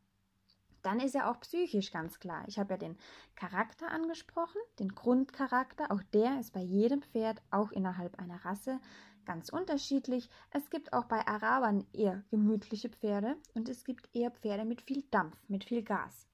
Dann 0.84 1.00
ist 1.00 1.16
er 1.16 1.30
auch 1.30 1.40
psychisch 1.42 1.92
ganz 1.92 2.20
klar. 2.20 2.44
Ich 2.48 2.60
habe 2.60 2.76
ja 2.76 2.78
den 2.78 2.98
Charakter 3.36 3.90
angesprochen, 3.90 4.62
den 4.78 4.94
Grundcharakter. 4.94 5.92
Auch 5.92 6.04
der 6.14 6.40
ist 6.40 6.54
bei 6.54 6.62
jedem 6.62 7.02
Pferd, 7.02 7.42
auch 7.50 7.72
innerhalb 7.72 8.20
einer 8.20 8.46
Rasse, 8.46 8.80
ganz 9.26 9.50
unterschiedlich. 9.50 10.30
Es 10.52 10.70
gibt 10.70 10.94
auch 10.94 11.06
bei 11.06 11.28
Arabern 11.28 11.86
eher 11.94 12.24
gemütliche 12.30 12.90
Pferde 12.90 13.36
und 13.56 13.70
es 13.70 13.84
gibt 13.84 14.08
eher 14.16 14.30
Pferde 14.30 14.66
mit 14.66 14.84
viel 14.84 15.04
Dampf, 15.10 15.36
mit 15.50 15.64
viel 15.66 15.82
Gas. 15.82 16.28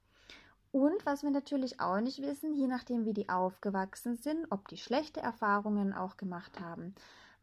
Und 0.72 1.06
was 1.06 1.24
wir 1.24 1.32
natürlich 1.32 1.80
auch 1.80 2.02
nicht 2.02 2.22
wissen, 2.22 2.54
je 2.54 2.68
nachdem 2.68 3.06
wie 3.06 3.14
die 3.14 3.30
aufgewachsen 3.30 4.18
sind, 4.18 4.46
ob 4.52 4.68
die 4.68 4.78
schlechte 4.78 5.22
Erfahrungen 5.22 5.94
auch 5.94 6.18
gemacht 6.18 6.60
haben, 6.60 6.94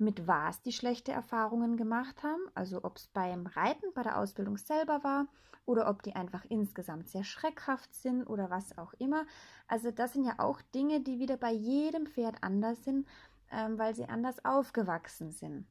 mit 0.03 0.27
was 0.27 0.63
die 0.63 0.73
schlechte 0.73 1.13
Erfahrungen 1.13 1.77
gemacht 1.77 2.23
haben, 2.23 2.43
also 2.55 2.85
ob 2.85 2.97
es 2.97 3.07
beim 3.09 3.47
Reiten, 3.47 3.87
bei 3.95 4.03
der 4.03 4.19
Ausbildung 4.19 4.57
selber 4.57 5.03
war 5.05 5.27
oder 5.65 5.89
ob 5.89 6.03
die 6.03 6.15
einfach 6.15 6.45
insgesamt 6.49 7.09
sehr 7.09 7.25
schreckhaft 7.25 7.95
sind 7.95 8.25
oder 8.25 8.51
was 8.51 8.77
auch 8.79 8.93
immer. 8.95 9.27
Also 9.69 9.91
das 9.91 10.13
sind 10.13 10.25
ja 10.25 10.35
auch 10.39 10.61
Dinge, 10.75 11.01
die 11.01 11.19
wieder 11.19 11.37
bei 11.37 11.53
jedem 11.53 12.07
Pferd 12.07 12.37
anders 12.43 12.85
sind, 12.85 13.07
ähm, 13.51 13.79
weil 13.79 13.95
sie 13.95 14.07
anders 14.07 14.45
aufgewachsen 14.45 15.31
sind. 15.31 15.67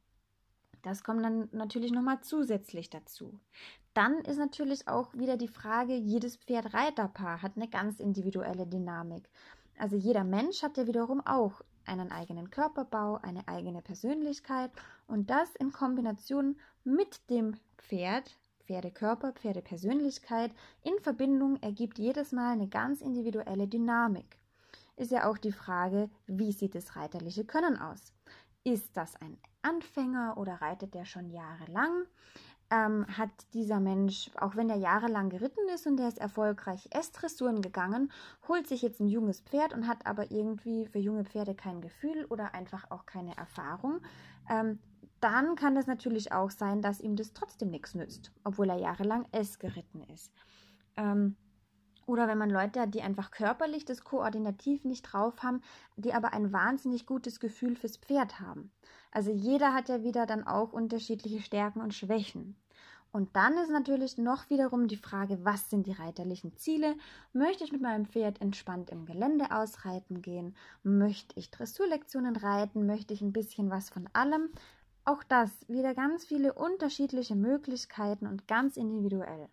Das 0.82 1.04
kommt 1.04 1.24
dann 1.24 1.50
natürlich 1.52 1.92
nochmal 1.92 2.22
zusätzlich 2.22 2.90
dazu. 2.90 3.40
Dann 3.94 4.20
ist 4.22 4.38
natürlich 4.38 4.88
auch 4.88 5.14
wieder 5.14 5.38
die 5.38 5.50
Frage, 5.50 5.94
jedes 5.94 6.38
Pferd-Reiterpaar 6.38 7.42
hat 7.42 7.54
eine 7.56 7.68
ganz 7.68 8.00
individuelle 8.00 8.66
Dynamik. 8.66 9.30
Also 9.78 9.96
jeder 9.96 10.24
Mensch 10.24 10.64
hat 10.64 10.78
ja 10.78 10.88
wiederum 10.88 11.26
auch 11.26 11.62
einen 11.86 12.12
eigenen 12.12 12.50
Körperbau, 12.50 13.20
eine 13.22 13.48
eigene 13.48 13.82
Persönlichkeit 13.82 14.72
und 15.08 15.30
das 15.30 15.56
in 15.56 15.72
Kombination 15.72 16.58
mit 16.84 17.30
dem 17.30 17.58
Pferd, 17.78 18.38
Pferdekörper, 18.66 19.34
Pferdepersönlichkeit 19.34 20.52
in 20.84 20.94
Verbindung 21.02 21.58
ergibt 21.62 22.00
jedes 22.00 22.32
Mal 22.32 22.54
eine 22.54 22.68
ganz 22.68 23.02
individuelle 23.02 23.68
Dynamik. 23.68 24.38
Ist 24.96 25.12
ja 25.12 25.30
auch 25.30 25.38
die 25.38 25.52
Frage, 25.52 26.10
wie 26.28 26.52
sieht 26.52 26.76
das 26.76 26.96
reiterliche 26.96 27.44
Können 27.44 27.78
aus? 27.78 28.14
Ist 28.64 28.96
das 28.96 29.16
ein 29.20 29.38
Anfänger 29.64 30.38
oder 30.38 30.62
reitet 30.62 30.94
der 30.94 31.06
schon 31.06 31.30
jahrelang? 31.32 32.06
Ähm, 32.72 33.06
hat 33.18 33.30
dieser 33.54 33.80
Mensch, 33.80 34.32
auch 34.36 34.56
wenn 34.56 34.70
er 34.70 34.78
jahrelang 34.78 35.30
geritten 35.30 35.68
ist 35.74 35.86
und 35.86 35.98
der 35.98 36.08
ist 36.08 36.18
erfolgreich 36.18 36.88
S-Dressuren 36.92 37.62
gegangen, 37.62 38.12
holt 38.48 38.68
sich 38.68 38.82
jetzt 38.82 39.02
ein 39.02 39.08
junges 39.08 39.42
Pferd 39.42 39.74
und 39.74 39.88
hat 39.88 40.06
aber 40.06 40.32
irgendwie 40.32 40.88
für 40.88 41.00
junge 41.00 41.26
Pferde 41.26 41.54
kein 41.54 41.82
Gefühl 41.82 42.26
oder 42.30 42.56
einfach 42.56 42.90
auch 42.90 43.06
keine 43.06 43.36
Erfahrung, 43.38 44.00
ähm, 44.50 44.80
dann 45.20 45.56
kann 45.56 45.78
es 45.78 45.86
natürlich 45.86 46.32
auch 46.32 46.50
sein, 46.50 46.82
dass 46.82 47.02
ihm 47.02 47.16
das 47.16 47.34
trotzdem 47.34 47.70
nichts 47.70 47.94
nützt, 47.94 48.32
obwohl 48.44 48.70
er 48.70 48.80
jahrelang 48.80 49.28
S 49.32 49.60
geritten 49.60 50.02
ist. 50.04 50.34
Ähm, 50.96 51.36
oder 52.08 52.28
wenn 52.28 52.38
man 52.38 52.50
Leute 52.50 52.82
hat, 52.82 52.94
die 52.94 53.02
einfach 53.02 53.32
körperlich 53.32 53.86
das 53.86 54.04
Koordinativ 54.04 54.84
nicht 54.86 55.04
drauf 55.04 55.44
haben, 55.44 55.62
die 55.96 56.14
aber 56.14 56.34
ein 56.34 56.52
wahnsinnig 56.52 57.06
gutes 57.06 57.40
Gefühl 57.40 57.76
fürs 57.76 57.98
Pferd 57.98 58.40
haben. 58.40 58.72
Also 59.12 59.32
jeder 59.32 59.74
hat 59.74 59.90
ja 59.90 60.04
wieder 60.04 60.26
dann 60.26 60.48
auch 60.48 60.74
unterschiedliche 60.74 61.42
Stärken 61.42 61.82
und 61.82 61.94
Schwächen. 61.94 62.61
Und 63.12 63.36
dann 63.36 63.58
ist 63.58 63.70
natürlich 63.70 64.18
noch 64.18 64.50
wiederum 64.50 64.88
die 64.88 64.98
Frage, 64.98 65.44
was 65.44 65.70
sind 65.70 65.86
die 65.86 65.92
reiterlichen 65.92 66.56
Ziele? 66.56 66.96
Möchte 67.34 67.64
ich 67.64 67.72
mit 67.72 67.82
meinem 67.82 68.06
Pferd 68.06 68.40
entspannt 68.40 68.90
im 68.90 69.06
Gelände 69.06 69.52
ausreiten 69.52 70.22
gehen? 70.22 70.56
Möchte 70.84 71.38
ich 71.38 71.52
Dressurlektionen 71.52 72.38
reiten? 72.38 72.86
Möchte 72.86 73.14
ich 73.14 73.22
ein 73.22 73.34
bisschen 73.34 73.70
was 73.70 73.90
von 73.90 74.08
allem? 74.14 74.50
Auch 75.04 75.24
das 75.24 75.52
wieder 75.68 75.94
ganz 75.94 76.26
viele 76.26 76.54
unterschiedliche 76.54 77.36
Möglichkeiten 77.36 78.28
und 78.28 78.48
ganz 78.48 78.78
individuell. 78.78 79.50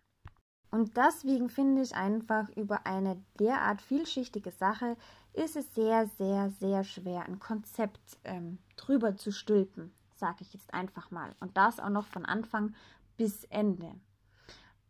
Und 0.71 0.95
deswegen 0.97 1.49
finde 1.49 1.81
ich 1.81 1.95
einfach 1.95 2.47
über 2.55 2.85
eine 2.85 3.21
derart 3.39 3.81
vielschichtige 3.81 4.51
Sache 4.51 4.95
ist 5.33 5.55
es 5.55 5.73
sehr, 5.73 6.07
sehr, 6.17 6.49
sehr 6.49 6.83
schwer, 6.83 7.25
ein 7.25 7.39
Konzept 7.39 8.19
ähm, 8.23 8.59
drüber 8.75 9.15
zu 9.15 9.31
stülpen, 9.31 9.91
sage 10.15 10.37
ich 10.41 10.53
jetzt 10.53 10.73
einfach 10.73 11.11
mal. 11.11 11.35
Und 11.39 11.55
das 11.57 11.79
auch 11.79 11.89
noch 11.89 12.07
von 12.07 12.25
Anfang 12.25 12.73
bis 13.19 13.43
Ende. 13.49 13.99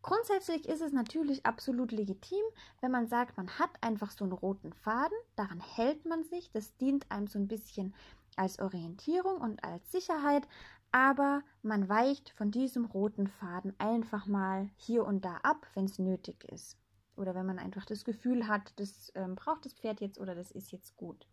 Grundsätzlich 0.02 0.68
ist 0.68 0.80
es 0.80 0.92
natürlich 0.92 1.44
absolut 1.44 1.90
legitim, 1.90 2.44
wenn 2.80 2.92
man 2.92 3.08
sagt, 3.08 3.36
man 3.36 3.58
hat 3.58 3.70
einfach 3.80 4.12
so 4.12 4.24
einen 4.24 4.32
roten 4.32 4.72
Faden, 4.72 5.18
daran 5.34 5.58
hält 5.58 6.06
man 6.06 6.22
sich, 6.22 6.48
das 6.52 6.76
dient 6.76 7.10
einem 7.10 7.26
so 7.26 7.40
ein 7.40 7.48
bisschen 7.48 7.92
als 8.36 8.60
Orientierung 8.60 9.38
und 9.38 9.64
als 9.64 9.90
Sicherheit, 9.90 10.46
aber 10.92 11.42
man 11.62 11.88
weicht 11.88 12.30
von 12.30 12.52
diesem 12.52 12.84
roten 12.84 13.26
Faden 13.26 13.74
einfach 13.78 14.26
mal 14.26 14.70
hier 14.76 15.04
und 15.04 15.24
da 15.24 15.38
ab, 15.42 15.66
wenn 15.74 15.86
es 15.86 15.98
nötig 15.98 16.44
ist. 16.44 16.78
Oder 17.16 17.34
wenn 17.34 17.46
man 17.46 17.58
einfach 17.58 17.84
das 17.84 18.04
Gefühl 18.04 18.46
hat, 18.46 18.72
das 18.76 19.10
ähm, 19.16 19.34
braucht 19.34 19.64
das 19.64 19.74
Pferd 19.74 20.00
jetzt 20.00 20.20
oder 20.20 20.36
das 20.36 20.52
ist 20.52 20.70
jetzt 20.70 20.96
gut. 20.96 21.26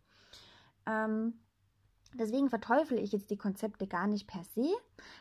Ähm, 0.84 1.38
deswegen 2.14 2.48
verteufle 2.48 3.00
ich 3.00 3.12
jetzt 3.12 3.30
die 3.30 3.36
Konzepte 3.36 3.86
gar 3.86 4.06
nicht 4.06 4.26
per 4.26 4.44
se, 4.44 4.68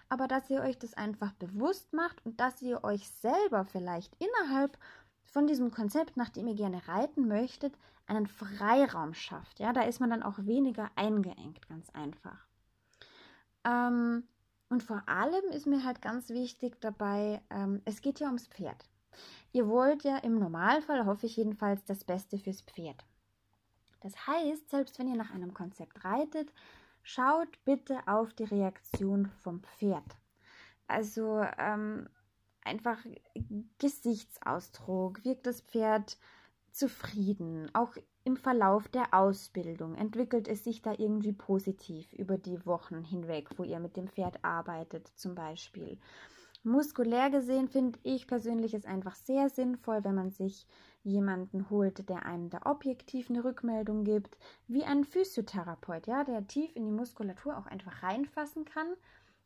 aber 0.09 0.27
dass 0.27 0.49
ihr 0.49 0.61
euch 0.61 0.77
das 0.77 0.93
einfach 0.93 1.33
bewusst 1.33 1.93
macht 1.93 2.25
und 2.25 2.39
dass 2.39 2.61
ihr 2.61 2.83
euch 2.83 3.09
selber 3.09 3.65
vielleicht 3.65 4.15
innerhalb 4.19 4.77
von 5.25 5.47
diesem 5.47 5.71
Konzept, 5.71 6.17
nachdem 6.17 6.47
ihr 6.47 6.55
gerne 6.55 6.87
reiten 6.87 7.27
möchtet, 7.27 7.77
einen 8.07 8.27
Freiraum 8.27 9.13
schafft. 9.13 9.59
Ja, 9.59 9.73
da 9.73 9.81
ist 9.81 9.99
man 9.99 10.09
dann 10.09 10.23
auch 10.23 10.39
weniger 10.39 10.89
eingeengt, 10.95 11.67
ganz 11.67 11.89
einfach. 11.89 12.47
Ähm, 13.65 14.23
und 14.69 14.83
vor 14.83 15.03
allem 15.07 15.51
ist 15.51 15.67
mir 15.67 15.83
halt 15.83 16.01
ganz 16.01 16.29
wichtig 16.29 16.79
dabei, 16.81 17.41
ähm, 17.49 17.81
es 17.85 18.01
geht 18.01 18.19
ja 18.19 18.27
ums 18.27 18.47
Pferd. 18.47 18.85
Ihr 19.51 19.67
wollt 19.67 20.03
ja 20.03 20.17
im 20.17 20.39
Normalfall, 20.39 21.05
hoffe 21.05 21.25
ich 21.25 21.37
jedenfalls, 21.37 21.83
das 21.85 22.03
Beste 22.03 22.37
fürs 22.37 22.61
Pferd. 22.61 23.05
Das 24.01 24.27
heißt, 24.27 24.69
selbst 24.69 24.99
wenn 24.99 25.07
ihr 25.07 25.15
nach 25.15 25.33
einem 25.33 25.53
Konzept 25.53 26.03
reitet, 26.03 26.51
schaut 27.03 27.63
bitte 27.65 27.99
auf 28.05 28.33
die 28.33 28.43
Reaktion 28.43 29.27
vom 29.41 29.61
Pferd. 29.61 30.17
Also 30.87 31.45
ähm, 31.57 32.07
einfach 32.63 32.97
Gesichtsausdruck, 33.79 35.23
wirkt 35.23 35.47
das 35.47 35.61
Pferd 35.61 36.17
zufrieden, 36.71 37.69
auch 37.73 37.95
im 38.23 38.37
Verlauf 38.37 38.89
der 38.89 39.13
Ausbildung 39.13 39.95
entwickelt 39.95 40.47
es 40.49 40.63
sich 40.65 40.81
da 40.81 40.93
irgendwie 40.97 41.31
positiv 41.31 42.11
über 42.13 42.37
die 42.37 42.65
Wochen 42.65 43.03
hinweg, 43.03 43.57
wo 43.57 43.63
ihr 43.63 43.79
mit 43.79 43.95
dem 43.95 44.09
Pferd 44.09 44.43
arbeitet 44.43 45.07
zum 45.15 45.33
Beispiel. 45.33 45.97
Muskulär 46.67 47.29
gesehen 47.29 47.67
finde 47.67 47.99
ich 48.03 48.27
persönlich 48.27 48.73
es 48.73 48.85
einfach 48.85 49.15
sehr 49.15 49.49
sinnvoll, 49.49 50.03
wenn 50.03 50.15
man 50.15 50.31
sich 50.31 50.67
jemanden 51.03 51.69
holt, 51.69 52.09
der 52.09 52.25
einem 52.25 52.49
da 52.49 52.61
objektiv 52.65 53.29
eine 53.29 53.43
Rückmeldung 53.43 54.03
gibt, 54.03 54.37
wie 54.67 54.83
ein 54.83 55.03
Physiotherapeut, 55.03 56.07
ja, 56.07 56.23
der 56.23 56.47
tief 56.47 56.75
in 56.75 56.85
die 56.85 56.91
Muskulatur 56.91 57.57
auch 57.57 57.67
einfach 57.67 58.03
reinfassen 58.03 58.65
kann, 58.65 58.87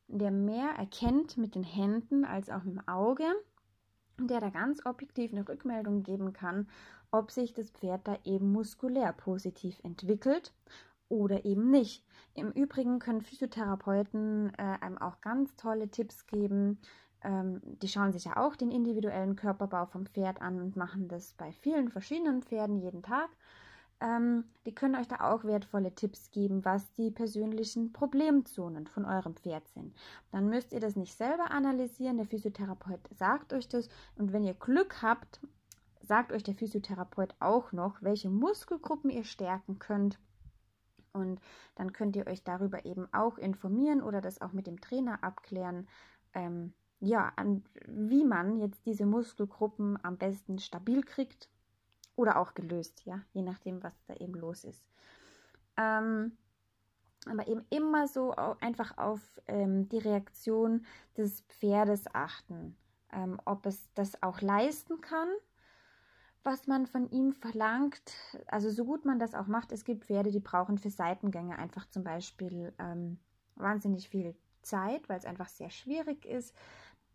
der 0.08 0.32
mehr 0.32 0.72
erkennt 0.78 1.38
mit 1.38 1.56
den 1.56 1.63
Händen 1.63 2.25
als 2.25 2.50
auch 2.50 2.63
mit 2.63 2.75
dem 2.75 2.88
Auge, 2.88 3.25
der 4.20 4.40
da 4.40 4.50
ganz 4.50 4.86
objektiv 4.86 5.32
eine 5.32 5.48
Rückmeldung 5.48 6.04
geben 6.04 6.34
kann 6.34 6.68
ob 7.12 7.32
sich 7.32 7.54
das 7.54 7.70
Pferd 7.70 8.08
da 8.08 8.18
eben 8.24 8.51
muskulär 8.51 9.13
positiv 9.13 9.80
entwickelt 9.84 10.54
oder 11.10 11.46
eben 11.46 11.70
nicht. 11.70 12.06
Im 12.34 12.51
Übrigen 12.51 13.00
können 13.00 13.22
Physiotherapeuten 13.22 14.54
äh, 14.58 14.78
einem 14.80 14.98
auch 14.98 15.20
ganz 15.20 15.56
tolle 15.58 15.90
Tipps 15.90 16.25
geben. 16.25 16.80
Ähm, 17.24 17.62
die 17.63 17.88
schauen 17.88 18.12
sich 18.12 18.25
ja 18.25 18.38
auch 18.38 18.56
den 18.56 18.72
individuellen 18.72 19.36
Körperbau 19.36 19.86
vom 19.86 20.06
Pferd 20.06 20.42
an 20.42 20.60
und 20.60 20.75
machen 20.75 21.08
das 21.08 21.34
bei 21.34 21.51
vielen 21.51 21.90
verschiedenen 21.90 22.42
Pferden 22.42 22.78
jeden 22.78 23.04
Tag. 23.04 23.30
Ähm, 24.01 24.46
die 24.66 24.74
können 24.74 24.96
euch 24.96 25.08
da 25.08 25.18
auch 25.32 25.44
wertvolle 25.44 25.94
Tipps 25.94 26.32
geben, 26.32 26.66
was 26.66 26.92
die 26.96 27.12
persönlichen 27.12 27.94
Problemzonen 27.94 28.88
von 28.88 29.06
eurem 29.06 29.36
Pferd 29.36 29.68
sind. 29.70 29.96
Dann 30.32 30.50
müsst 30.50 30.74
ihr 30.74 30.80
das 30.80 30.96
nicht 30.96 31.16
selber 31.16 31.51
analysieren. 31.51 32.18
Der 32.18 32.25
Physiotherapeut 32.25 33.08
sagt 33.12 33.54
euch 33.54 33.70
das. 33.70 33.90
Und 34.16 34.34
wenn 34.34 34.44
ihr 34.44 34.56
Glück 34.56 35.04
habt, 35.04 35.40
sagt 36.01 36.32
euch 36.32 36.42
der 36.42 36.56
Physiotherapeut 36.56 37.36
auch 37.40 37.72
noch, 37.74 38.01
welche 38.01 38.32
Muskelgruppen 38.32 39.12
ihr 39.12 39.24
stärken 39.24 39.78
könnt. 39.78 40.20
Und 41.13 41.40
dann 41.75 41.94
könnt 41.94 42.16
ihr 42.16 42.25
euch 42.25 42.44
darüber 42.44 42.86
eben 42.86 43.08
auch 43.13 43.38
informieren 43.38 44.01
oder 44.01 44.22
das 44.22 44.42
auch 44.42 44.54
mit 44.54 44.66
dem 44.66 44.82
Trainer 44.82 45.24
abklären. 45.24 45.88
Ähm, 46.34 46.74
ja, 47.01 47.34
an, 47.36 47.63
wie 47.88 48.24
man 48.24 48.60
jetzt 48.60 48.86
diese 48.86 49.05
Muskelgruppen 49.05 49.98
am 50.03 50.17
besten 50.17 50.60
stabil 50.60 51.03
kriegt 51.03 51.50
oder 52.15 52.38
auch 52.38 52.53
gelöst, 52.53 53.03
ja, 53.05 53.22
je 53.34 53.41
nachdem, 53.41 53.84
was 53.84 53.93
da 54.05 54.13
eben 54.15 54.36
los 54.36 54.63
ist. 54.63 54.86
Ähm, 55.77 56.38
aber 57.25 57.48
eben 57.48 57.65
immer 57.70 58.08
so 58.08 58.31
einfach 58.31 58.98
auf 58.98 59.20
ähm, 59.48 59.89
die 59.89 59.98
Reaktion 59.98 60.86
des 61.17 61.41
Pferdes 61.41 62.05
achten, 62.13 62.75
ähm, 63.12 63.39
ob 63.46 63.65
es 63.65 63.91
das 63.93 64.22
auch 64.24 64.41
leisten 64.41 65.01
kann, 65.01 65.27
was 66.43 66.67
man 66.67 66.88
von 66.88 67.10
ihm 67.10 67.34
verlangt. 67.34 68.15
Also 68.48 68.70
so 68.70 68.86
gut 68.86 69.05
man 69.05 69.20
das 69.20 69.36
auch 69.36 69.48
macht, 69.48 69.72
es 69.72 69.86
gibt 69.86 70.05
Pferde, 70.05 70.31
die 70.31 70.39
brauchen 70.39 70.77
für 70.77 70.89
Seitengänge 70.89 71.58
einfach 71.58 71.88
zum 71.89 72.03
Beispiel 72.03 72.74
ähm, 72.79 73.20
wahnsinnig 73.55 74.10
viel 74.10 74.36
Zeit, 74.63 75.08
weil 75.10 75.20
es 75.20 75.25
einfach 75.25 75.50
sehr 75.50 75.70
schwierig 75.70 76.25
ist. 76.25 76.55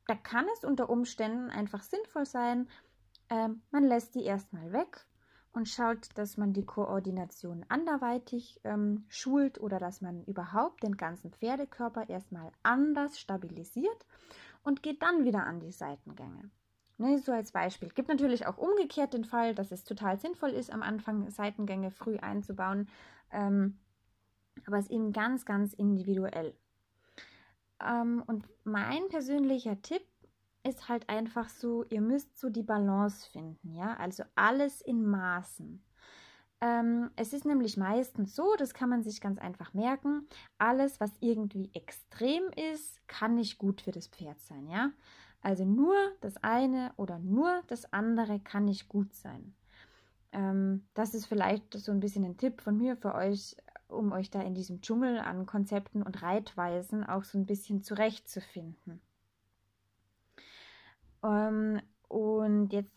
Da 0.06 0.14
kann 0.14 0.46
es 0.54 0.64
unter 0.64 0.88
Umständen 0.88 1.50
einfach 1.50 1.82
sinnvoll 1.82 2.26
sein, 2.26 2.68
ähm, 3.28 3.62
man 3.70 3.84
lässt 3.84 4.14
die 4.14 4.24
erstmal 4.24 4.72
weg 4.72 5.04
und 5.52 5.68
schaut, 5.68 6.10
dass 6.16 6.36
man 6.36 6.52
die 6.52 6.64
Koordination 6.64 7.64
anderweitig 7.68 8.60
ähm, 8.62 9.04
schult 9.08 9.58
oder 9.58 9.78
dass 9.78 10.00
man 10.00 10.22
überhaupt 10.24 10.82
den 10.82 10.96
ganzen 10.96 11.32
Pferdekörper 11.32 12.08
erstmal 12.08 12.52
anders 12.62 13.18
stabilisiert 13.18 14.06
und 14.62 14.82
geht 14.82 15.02
dann 15.02 15.24
wieder 15.24 15.44
an 15.44 15.60
die 15.60 15.72
Seitengänge. 15.72 16.50
Ne, 16.98 17.18
so 17.18 17.32
als 17.32 17.52
Beispiel. 17.52 17.90
Gibt 17.90 18.08
natürlich 18.08 18.46
auch 18.46 18.56
umgekehrt 18.56 19.12
den 19.12 19.24
Fall, 19.24 19.54
dass 19.54 19.70
es 19.70 19.84
total 19.84 20.18
sinnvoll 20.18 20.50
ist, 20.50 20.72
am 20.72 20.82
Anfang 20.82 21.28
Seitengänge 21.30 21.90
früh 21.90 22.16
einzubauen. 22.16 22.88
Ähm, 23.32 23.78
aber 24.66 24.78
es 24.78 24.86
ist 24.86 24.92
eben 24.92 25.12
ganz, 25.12 25.44
ganz 25.44 25.74
individuell. 25.74 26.54
Ähm, 27.84 28.22
und 28.26 28.46
mein 28.64 29.08
persönlicher 29.08 29.80
Tipp 29.82 30.02
ist 30.62 30.88
halt 30.88 31.08
einfach 31.08 31.48
so, 31.48 31.84
ihr 31.84 32.00
müsst 32.00 32.38
so 32.38 32.50
die 32.50 32.62
Balance 32.62 33.30
finden, 33.30 33.72
ja, 33.74 33.94
also 33.96 34.24
alles 34.34 34.80
in 34.80 35.06
Maßen. 35.06 35.82
Ähm, 36.60 37.10
es 37.16 37.32
ist 37.32 37.44
nämlich 37.44 37.76
meistens 37.76 38.34
so, 38.34 38.54
das 38.58 38.72
kann 38.72 38.88
man 38.88 39.02
sich 39.02 39.20
ganz 39.20 39.38
einfach 39.38 39.74
merken, 39.74 40.26
alles, 40.58 41.00
was 41.00 41.12
irgendwie 41.20 41.70
extrem 41.74 42.44
ist, 42.72 43.06
kann 43.06 43.34
nicht 43.34 43.58
gut 43.58 43.82
für 43.82 43.92
das 43.92 44.08
Pferd 44.08 44.40
sein, 44.40 44.66
ja. 44.66 44.90
Also 45.42 45.64
nur 45.64 45.94
das 46.22 46.42
eine 46.42 46.92
oder 46.96 47.18
nur 47.18 47.62
das 47.68 47.92
andere 47.92 48.40
kann 48.40 48.64
nicht 48.64 48.88
gut 48.88 49.12
sein. 49.14 49.54
Ähm, 50.32 50.88
das 50.94 51.14
ist 51.14 51.26
vielleicht 51.26 51.74
so 51.74 51.92
ein 51.92 52.00
bisschen 52.00 52.24
ein 52.24 52.36
Tipp 52.36 52.60
von 52.60 52.76
mir 52.76 52.96
für 52.96 53.14
euch, 53.14 53.56
um 53.88 54.12
euch 54.12 54.30
da 54.30 54.40
in 54.42 54.54
diesem 54.54 54.80
Dschungel 54.80 55.18
an 55.18 55.46
Konzepten 55.46 56.02
und 56.02 56.22
Reitweisen 56.22 57.04
auch 57.04 57.24
so 57.24 57.38
ein 57.38 57.46
bisschen 57.46 57.82
zurechtzufinden. 57.82 59.00
Ähm, 61.22 61.80
und 62.08 62.72
jetzt 62.72 62.92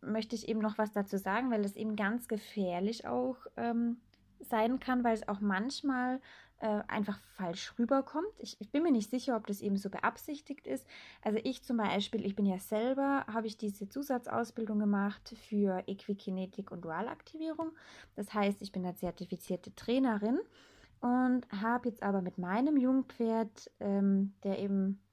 möchte 0.00 0.34
ich 0.34 0.48
eben 0.48 0.60
noch 0.60 0.78
was 0.78 0.92
dazu 0.92 1.18
sagen, 1.18 1.50
weil 1.50 1.64
es 1.64 1.76
eben 1.76 1.96
ganz 1.96 2.28
gefährlich 2.28 3.06
auch 3.06 3.36
ähm, 3.56 3.98
sein 4.40 4.80
kann, 4.80 5.04
weil 5.04 5.14
es 5.14 5.28
auch 5.28 5.40
manchmal 5.40 6.20
äh, 6.60 6.82
einfach 6.88 7.18
falsch 7.36 7.74
rüberkommt. 7.78 8.32
Ich, 8.38 8.60
ich, 8.60 8.70
bin 8.70 8.82
mir 8.82 8.92
nicht 8.92 9.10
sicher, 9.10 9.36
ob 9.36 9.46
das 9.46 9.60
eben 9.60 9.76
so 9.76 9.90
beabsichtigt 9.90 10.66
ist. 10.66 10.86
Also 11.22 11.38
ich 11.42 11.62
zum 11.62 11.76
Beispiel, 11.76 12.24
ich 12.24 12.34
bin 12.36 12.46
ja 12.46 12.58
selber, 12.58 13.24
habe 13.26 13.46
ich 13.46 13.56
diese 13.56 13.88
Zusatzausbildung 13.88 14.78
gemacht 14.78 15.34
für 15.48 15.82
Equikinetik 15.86 16.70
und 16.70 16.84
Dualaktivierung. 16.84 17.72
Das 18.16 18.32
heißt, 18.32 18.62
ich 18.62 18.72
bin 18.72 18.84
eine 18.84 18.94
zertifizierte 18.94 19.74
Trainerin 19.74 20.38
und 21.00 21.46
habe 21.50 21.90
jetzt 21.90 22.02
aber 22.02 22.22
mit 22.22 22.38
meinem 22.38 22.78
Jungpferd, 22.78 23.70
ähm, 23.80 24.32
der 24.42 24.58
eben 24.58 25.03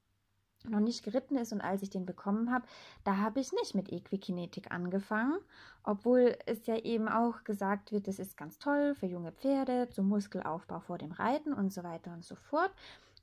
noch 0.66 0.80
nicht 0.80 1.04
geritten 1.04 1.36
ist 1.38 1.54
und 1.54 1.62
als 1.62 1.82
ich 1.82 1.90
den 1.90 2.06
bekommen 2.06 2.52
habe, 2.52 2.66
da 3.04 3.18
habe 3.18 3.40
ich 3.40 3.52
nicht 3.54 3.76
mit 3.76 3.92
Equikinetik 3.92 4.72
angefangen, 4.72 5.38
obwohl 5.84 6.38
es 6.46 6.66
ja 6.68 6.78
eben 6.78 7.08
auch 7.08 7.44
gesagt 7.44 7.92
wird, 7.92 8.08
das 8.08 8.20
ist 8.20 8.38
ganz 8.38 8.60
toll 8.60 8.96
für 8.96 9.08
junge 9.08 9.32
Pferde, 9.32 9.90
zum 9.90 10.08
Muskelaufbau 10.10 10.80
vor 10.80 10.98
dem 10.98 11.12
Reiten 11.12 11.54
und 11.54 11.74
so 11.74 11.84
weiter 11.84 12.14
und 12.14 12.24
so 12.24 12.36
fort. 12.36 12.72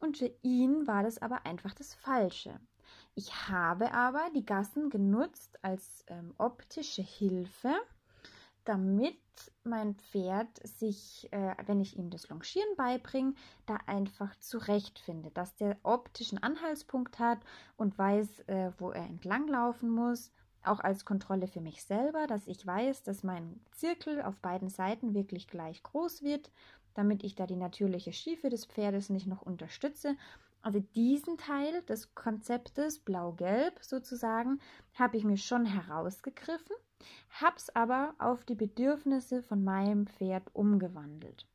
Und 0.00 0.18
für 0.18 0.30
ihn 0.42 0.86
war 0.86 1.02
das 1.02 1.20
aber 1.20 1.44
einfach 1.44 1.74
das 1.74 1.94
Falsche. 1.94 2.58
Ich 3.14 3.48
habe 3.48 3.92
aber 3.92 4.30
die 4.34 4.46
Gassen 4.46 4.90
genutzt 4.90 5.58
als 5.62 6.04
ähm, 6.06 6.34
optische 6.38 7.02
Hilfe, 7.02 7.74
damit 8.68 9.16
mein 9.64 9.94
Pferd 9.94 10.48
sich, 10.66 11.26
äh, 11.32 11.54
wenn 11.66 11.80
ich 11.80 11.96
ihm 11.96 12.10
das 12.10 12.28
Longieren 12.28 12.68
beibringe, 12.76 13.34
da 13.64 13.78
einfach 13.86 14.36
zurechtfindet, 14.36 15.36
dass 15.38 15.56
der 15.56 15.78
optischen 15.84 16.42
Anhaltspunkt 16.42 17.18
hat 17.18 17.38
und 17.76 17.96
weiß, 17.96 18.40
äh, 18.40 18.72
wo 18.78 18.90
er 18.90 19.06
entlanglaufen 19.06 19.88
muss. 19.88 20.32
Auch 20.62 20.80
als 20.80 21.06
Kontrolle 21.06 21.46
für 21.46 21.62
mich 21.62 21.82
selber, 21.82 22.26
dass 22.26 22.46
ich 22.46 22.66
weiß, 22.66 23.04
dass 23.04 23.22
mein 23.22 23.58
Zirkel 23.72 24.20
auf 24.20 24.36
beiden 24.40 24.68
Seiten 24.68 25.14
wirklich 25.14 25.48
gleich 25.48 25.82
groß 25.82 26.22
wird, 26.22 26.50
damit 26.92 27.24
ich 27.24 27.36
da 27.36 27.46
die 27.46 27.56
natürliche 27.56 28.12
Schiefe 28.12 28.50
des 28.50 28.66
Pferdes 28.66 29.08
nicht 29.08 29.26
noch 29.26 29.42
unterstütze. 29.42 30.16
Also 30.62 30.80
diesen 30.80 31.38
Teil 31.38 31.82
des 31.82 32.14
Konzeptes 32.14 32.98
Blau-Gelb 32.98 33.78
sozusagen 33.82 34.60
habe 34.94 35.16
ich 35.16 35.24
mir 35.24 35.36
schon 35.36 35.64
herausgegriffen 35.64 36.76
hab's 37.30 37.70
aber 37.70 38.14
auf 38.18 38.44
die 38.44 38.54
Bedürfnisse 38.54 39.42
von 39.42 39.62
meinem 39.62 40.06
Pferd 40.06 40.44
umgewandelt. 40.54 41.46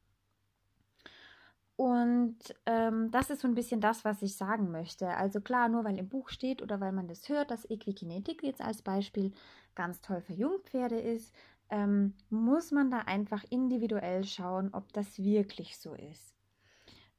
Und 1.76 2.38
ähm, 2.68 3.10
das 3.12 3.30
ist 3.30 3.42
so 3.42 3.48
ein 3.48 3.56
bisschen 3.56 3.82
das, 3.82 4.06
was 4.06 4.22
ich 4.22 4.38
sagen 4.38 4.72
möchte. 4.72 5.08
Also 5.10 5.42
klar, 5.42 5.70
nur 5.70 5.84
weil 5.84 5.98
im 5.98 6.08
Buch 6.08 6.30
steht 6.30 6.62
oder 6.62 6.80
weil 6.80 6.92
man 6.92 7.08
das 7.08 7.28
hört, 7.30 7.50
dass 7.50 7.70
Equikinetik 7.70 8.44
jetzt 8.44 8.62
als 8.62 8.84
Beispiel 8.84 9.32
ganz 9.74 10.00
toll 10.02 10.22
für 10.22 10.34
Jungpferde 10.34 11.00
ist, 11.00 11.34
ähm, 11.70 12.14
muss 12.30 12.72
man 12.72 12.92
da 12.92 13.00
einfach 13.00 13.44
individuell 13.50 14.24
schauen, 14.24 14.70
ob 14.72 14.94
das 14.94 15.18
wirklich 15.18 15.78
so 15.78 15.96
ist. 15.96 16.36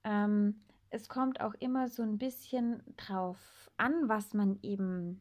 Ähm, 0.05 0.61
es 0.95 1.09
kommt 1.09 1.41
auch 1.41 1.55
immer 1.55 1.89
so 1.89 2.03
ein 2.05 2.19
bisschen 2.19 2.83
drauf 2.97 3.69
an, 3.77 4.09
was 4.09 4.33
man 4.33 4.61
eben 4.63 5.21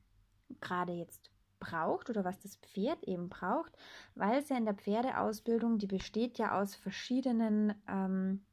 gerade 0.61 0.93
jetzt 0.93 1.31
braucht 1.59 2.11
oder 2.11 2.23
was 2.23 2.39
das 2.41 2.57
Pferd 2.57 3.03
eben 3.05 3.27
braucht, 3.27 3.75
weil 4.13 4.37
es 4.37 4.49
ja 4.49 4.57
in 4.57 4.65
der 4.65 4.75
Pferdeausbildung, 4.75 5.79
die 5.79 5.87
besteht 5.87 6.37
ja 6.37 6.59
aus 6.61 6.75
verschiedenen 6.75 7.73
ähm, 7.87 8.45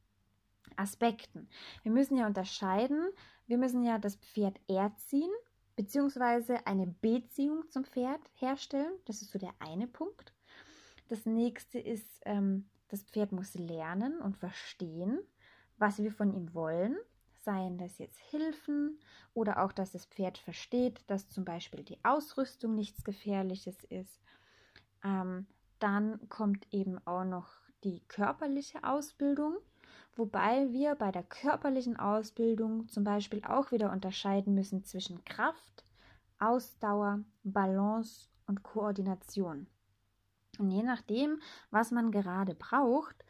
Aspekten. 0.77 1.47
Wir 1.83 1.91
müssen 1.91 2.17
ja 2.17 2.25
unterscheiden, 2.25 3.07
wir 3.45 3.59
müssen 3.59 3.83
ja 3.83 3.99
das 3.99 4.15
Pferd 4.15 4.59
erziehen, 4.67 5.31
beziehungsweise 5.75 6.65
eine 6.65 6.87
Beziehung 6.87 7.69
zum 7.69 7.83
Pferd 7.83 8.21
herstellen. 8.33 8.93
Das 9.05 9.21
ist 9.21 9.31
so 9.31 9.37
der 9.37 9.53
eine 9.59 9.87
Punkt. 9.87 10.33
Das 11.07 11.27
nächste 11.27 11.77
ist, 11.77 12.21
ähm, 12.25 12.67
das 12.87 13.03
Pferd 13.03 13.31
muss 13.31 13.53
lernen 13.53 14.19
und 14.21 14.37
verstehen, 14.37 15.19
was 15.77 16.01
wir 16.01 16.11
von 16.11 16.33
ihm 16.33 16.53
wollen 16.55 16.97
seien 17.43 17.77
das 17.77 17.97
jetzt 17.97 18.19
Hilfen 18.19 18.99
oder 19.33 19.63
auch, 19.63 19.71
dass 19.71 19.91
das 19.91 20.05
Pferd 20.05 20.37
versteht, 20.37 21.01
dass 21.07 21.29
zum 21.29 21.45
Beispiel 21.45 21.83
die 21.83 22.03
Ausrüstung 22.03 22.75
nichts 22.75 23.03
Gefährliches 23.03 23.83
ist. 23.85 24.21
Ähm, 25.03 25.47
dann 25.79 26.29
kommt 26.29 26.71
eben 26.71 26.99
auch 27.07 27.23
noch 27.23 27.49
die 27.83 28.01
körperliche 28.07 28.83
Ausbildung, 28.83 29.57
wobei 30.15 30.71
wir 30.71 30.95
bei 30.95 31.11
der 31.11 31.23
körperlichen 31.23 31.97
Ausbildung 31.97 32.87
zum 32.87 33.03
Beispiel 33.03 33.43
auch 33.43 33.71
wieder 33.71 33.91
unterscheiden 33.91 34.53
müssen 34.53 34.83
zwischen 34.83 35.23
Kraft, 35.25 35.83
Ausdauer, 36.39 37.21
Balance 37.43 38.29
und 38.45 38.63
Koordination. 38.63 39.67
Und 40.59 40.69
je 40.69 40.83
nachdem, 40.83 41.41
was 41.71 41.91
man 41.91 42.11
gerade 42.11 42.53
braucht, 42.53 43.25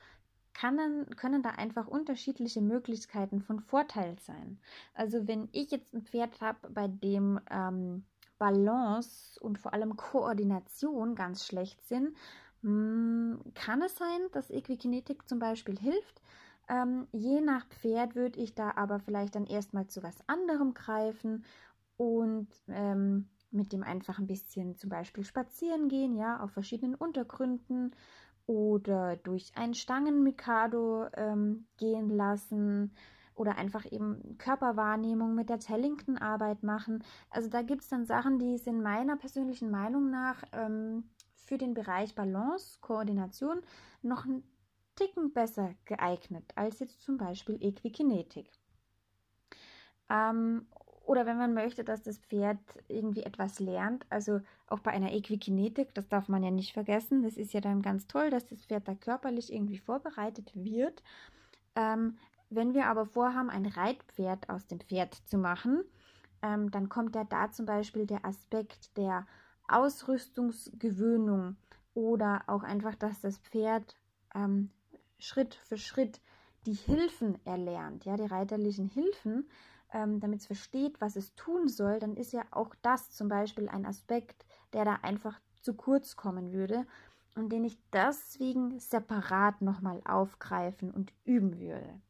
kann, 0.54 1.06
können 1.16 1.44
da 1.44 1.52
einfach 1.52 1.88
unterschiedliche 1.88 2.62
Möglichkeiten 2.62 3.42
von 3.42 3.60
Vorteil 3.60 4.18
sein. 4.20 4.60
Also 4.94 5.28
wenn 5.28 5.50
ich 5.52 5.72
jetzt 5.72 5.94
ein 5.94 6.04
Pferd 6.04 6.42
habe, 6.42 6.70
bei 6.70 6.88
dem 6.88 7.40
ähm, 7.50 8.06
Balance 8.38 9.40
und 9.40 9.60
vor 9.60 9.74
allem 9.74 9.96
Koordination 9.96 11.16
ganz 11.16 11.46
schlecht 11.46 11.82
sind, 11.88 12.16
mh, 12.62 12.70
hm, 12.72 13.42
kann 13.54 13.82
es 13.82 13.96
sein, 13.96 14.20
dass 14.32 14.50
Equikinetik 14.50 15.28
zum 15.28 15.40
Beispiel 15.40 15.78
hilft. 15.78 16.22
Ähm, 16.68 17.08
je 17.12 17.42
nach 17.42 17.66
Pferd 17.68 18.16
würde 18.16 18.40
ich 18.40 18.56
da 18.56 18.72
aber 18.76 19.00
vielleicht 19.00 19.36
dann 19.36 19.46
erstmal 19.46 19.88
zu 19.88 20.04
was 20.04 20.18
anderem 20.28 20.74
greifen 20.74 21.46
und 21.98 22.48
ähm, 22.68 23.30
mit 23.52 23.74
dem 23.74 23.84
einfach 23.84 24.18
ein 24.18 24.28
bisschen 24.28 24.76
zum 24.78 24.90
Beispiel 24.90 25.26
spazieren 25.26 25.90
gehen, 25.90 26.16
ja, 26.16 26.40
auf 26.40 26.52
verschiedenen 26.52 26.96
Untergründen 26.96 27.92
oder 28.52 29.16
durch 29.16 29.54
ein 29.56 29.74
Stangenmikado 29.74 31.08
ähm, 31.14 31.68
gehen 31.78 32.10
lassen 32.10 32.94
oder 33.34 33.56
einfach 33.58 33.90
eben 33.90 34.38
Körperwahrnehmung 34.38 35.34
mit 35.36 35.50
der 35.50 35.60
Tellington-Arbeit 35.60 36.62
machen. 36.62 37.02
Also 37.30 37.50
da 37.50 37.62
gibt 37.62 37.82
es 37.82 37.88
dann 37.88 38.06
Sachen, 38.06 38.40
die 38.40 38.58
sind 38.58 38.82
meiner 38.82 39.16
persönlichen 39.16 39.72
Meinung 39.72 40.10
nach 40.10 40.44
ähm, 40.52 41.06
für 41.34 41.58
den 41.58 41.74
Bereich 41.74 42.14
Balance, 42.14 42.78
Koordination 42.82 43.62
noch 44.02 44.26
einen 44.26 44.44
Ticken 44.96 45.32
besser 45.32 45.74
geeignet 45.86 46.52
als 46.56 46.80
jetzt 46.80 47.02
zum 47.02 47.18
Beispiel 47.18 47.58
Equikinetik. 47.64 48.52
Ähm, 50.10 50.68
oder 51.12 51.26
wenn 51.26 51.38
man 51.38 51.54
möchte, 51.54 51.84
dass 51.84 52.02
das 52.04 52.20
Pferd 52.20 52.58
irgendwie 52.88 53.24
etwas 53.24 53.60
lernt, 53.60 54.06
also 54.10 54.40
auch 54.68 54.80
bei 54.80 54.92
einer 54.92 55.12
Equikinetik, 55.12 55.94
das 55.94 56.08
darf 56.08 56.30
man 56.30 56.42
ja 56.42 56.52
nicht 56.52 56.72
vergessen, 56.72 57.22
das 57.22 57.36
ist 57.36 57.52
ja 57.52 57.60
dann 57.60 57.82
ganz 57.82 58.08
toll, 58.08 58.30
dass 58.30 58.46
das 58.46 58.64
Pferd 58.64 58.88
da 58.88 58.96
körperlich 58.96 59.52
irgendwie 59.52 59.78
vorbereitet 59.78 60.52
wird. 60.56 61.04
Ähm, 61.76 62.18
wenn 62.50 62.74
wir 62.74 62.86
aber 62.86 63.06
vorhaben, 63.06 63.50
ein 63.50 63.66
Reitpferd 63.66 64.50
aus 64.50 64.68
dem 64.68 64.80
Pferd 64.80 65.14
zu 65.14 65.38
machen, 65.38 65.84
ähm, 66.42 66.72
dann 66.72 66.88
kommt 66.88 67.14
ja 67.14 67.26
da 67.26 67.52
zum 67.52 67.66
Beispiel 67.66 68.06
der 68.06 68.24
Aspekt 68.24 68.96
der 68.96 69.28
Ausrüstungsgewöhnung 69.68 71.58
oder 71.94 72.44
auch 72.48 72.64
einfach, 72.64 72.96
dass 72.96 73.20
das 73.20 73.38
Pferd 73.40 73.98
ähm, 74.34 74.70
Schritt 75.20 75.56
für 75.56 75.78
Schritt 75.78 76.22
die 76.66 76.74
Hilfen 76.74 77.38
erlernt, 77.46 78.06
ja, 78.06 78.16
die 78.16 78.28
reiterlichen 78.28 78.88
Hilfen, 78.88 79.50
ähm, 79.94 80.20
damit 80.20 80.42
es 80.42 80.46
versteht, 80.46 81.00
was 81.02 81.16
es 81.16 81.36
tun 81.36 81.68
soll, 81.68 82.00
dann 82.00 82.16
ist 82.16 82.34
ja 82.34 82.44
auch 82.52 82.76
das 82.82 83.12
zum 83.12 83.28
Beispiel 83.28 83.70
ein 83.70 83.86
Aspekt, 83.86 84.46
der 84.74 84.86
da 84.86 84.96
einfach 85.02 85.40
zu 85.62 85.74
kurz 85.74 86.16
kommen 86.16 86.54
würde 86.54 86.86
und 87.36 87.50
den 87.50 87.64
ich 87.64 87.78
deswegen 87.92 88.80
separat 88.80 89.62
nochmal 89.62 90.02
aufgreifen 90.06 90.92
und 90.92 91.14
üben 91.24 91.60
würde. 91.60 92.02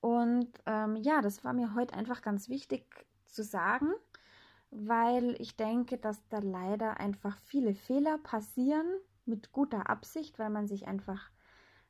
Und 0.00 0.48
ähm, 0.66 0.96
ja, 0.96 1.20
das 1.20 1.44
war 1.44 1.52
mir 1.52 1.74
heute 1.74 1.94
einfach 1.94 2.22
ganz 2.22 2.48
wichtig 2.48 2.84
zu 3.26 3.42
sagen, 3.42 3.92
weil 4.70 5.34
ich 5.40 5.56
denke, 5.56 5.98
dass 5.98 6.26
da 6.28 6.38
leider 6.38 7.00
einfach 7.00 7.36
viele 7.38 7.74
Fehler 7.74 8.18
passieren 8.18 8.86
mit 9.24 9.52
guter 9.52 9.90
Absicht, 9.90 10.38
weil 10.38 10.50
man 10.50 10.66
sich 10.66 10.86
einfach 10.86 11.30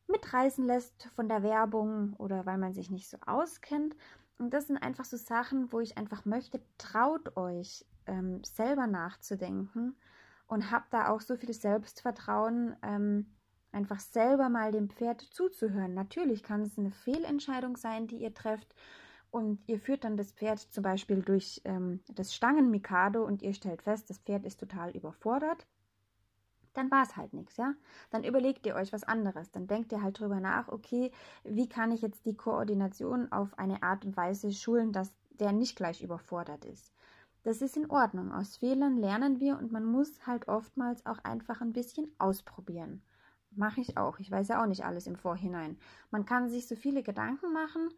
mitreißen 0.07 0.65
lässt 0.65 1.05
von 1.15 1.29
der 1.29 1.43
Werbung 1.43 2.15
oder 2.15 2.47
weil 2.47 2.59
man 2.59 2.73
sich 2.73 2.91
nicht 2.91 3.09
so 3.09 3.19
auskennt. 3.27 3.95
Und 4.39 4.55
das 4.55 4.69
sind 4.69 4.79
einfach 4.79 5.05
so 5.05 5.17
Sachen, 5.17 5.73
wo 5.73 5.81
ich 5.81 5.99
einfach 5.99 6.25
möchte, 6.25 6.61
traut 6.79 7.37
euch 7.37 7.85
ähm, 8.07 8.43
selber 8.45 8.87
nachzudenken 8.87 9.97
und 10.47 10.71
habt 10.71 10.93
da 10.93 11.09
auch 11.09 11.21
so 11.21 11.37
viel 11.37 11.53
Selbstvertrauen, 11.53 12.77
ähm, 12.83 13.27
einfach 13.73 14.01
selber 14.01 14.49
mal 14.49 14.73
dem 14.73 14.89
Pferd 14.89 15.21
zuzuhören. 15.21 15.93
Natürlich 15.95 16.43
kann 16.43 16.63
es 16.63 16.79
eine 16.79 16.91
Fehlentscheidung 16.91 17.77
sein, 17.77 18.07
die 18.07 18.19
ihr 18.19 18.33
trefft 18.33 18.75
und 19.31 19.61
ihr 19.67 19.79
führt 19.79 20.05
dann 20.05 20.17
das 20.17 20.33
Pferd 20.33 20.59
zum 20.59 20.83
Beispiel 20.83 21.23
durch 21.23 21.61
ähm, 21.65 22.01
das 22.09 22.35
Stangenmikado 22.35 23.25
und 23.25 23.43
ihr 23.43 23.53
stellt 23.53 23.83
fest, 23.83 24.09
das 24.09 24.19
Pferd 24.19 24.45
ist 24.45 24.59
total 24.59 24.91
überfordert. 24.97 25.67
Dann 26.75 26.91
war 26.91 27.03
es 27.03 27.17
halt 27.17 27.35
nichts, 27.35 27.57
ja. 27.57 27.75
Dann 28.11 28.25
überlegt 28.25 28.67
ihr 28.67 28.75
euch 28.75 28.93
was 28.93 29.05
anderes. 29.05 29.51
Dann 29.51 29.67
denkt 29.67 29.93
ihr 29.93 30.03
halt 30.03 30.21
drüber 30.21 30.41
nach, 30.41 30.69
okay, 30.69 31.11
wie 31.45 31.69
kann 31.69 31.93
ich 31.93 32.03
jetzt 32.03 32.27
die 32.27 32.37
Koordination 32.37 33.31
auf 33.33 33.59
eine 33.59 33.83
Art 33.83 34.05
und 34.05 34.17
Weise 34.17 34.53
schulen, 34.53 34.93
dass 34.93 35.15
der 35.31 35.53
nicht 35.53 35.77
gleich 35.77 36.03
überfordert 36.03 36.65
ist. 36.65 36.93
Das 37.43 37.63
ist 37.63 37.77
in 37.77 37.91
Ordnung. 37.91 38.33
Aus 38.33 38.57
Fehlern 38.57 38.97
lernen 38.97 39.41
wir 39.41 39.59
und 39.59 39.73
man 39.73 39.85
muss 39.85 40.27
halt 40.27 40.49
oftmals 40.49 41.07
auch 41.07 41.19
einfach 41.25 41.61
ein 41.61 41.73
bisschen 41.73 42.13
ausprobieren. 42.19 43.03
Mache 43.53 43.81
ich 43.81 43.97
auch. 43.97 44.19
Ich 44.19 44.31
weiß 44.31 44.49
ja 44.49 44.63
auch 44.63 44.67
nicht 44.67 44.85
alles 44.85 45.07
im 45.07 45.17
Vorhinein. 45.17 45.79
Man 46.11 46.27
kann 46.27 46.51
sich 46.51 46.67
so 46.67 46.77
viele 46.77 47.03
Gedanken 47.03 47.53
machen, 47.53 47.91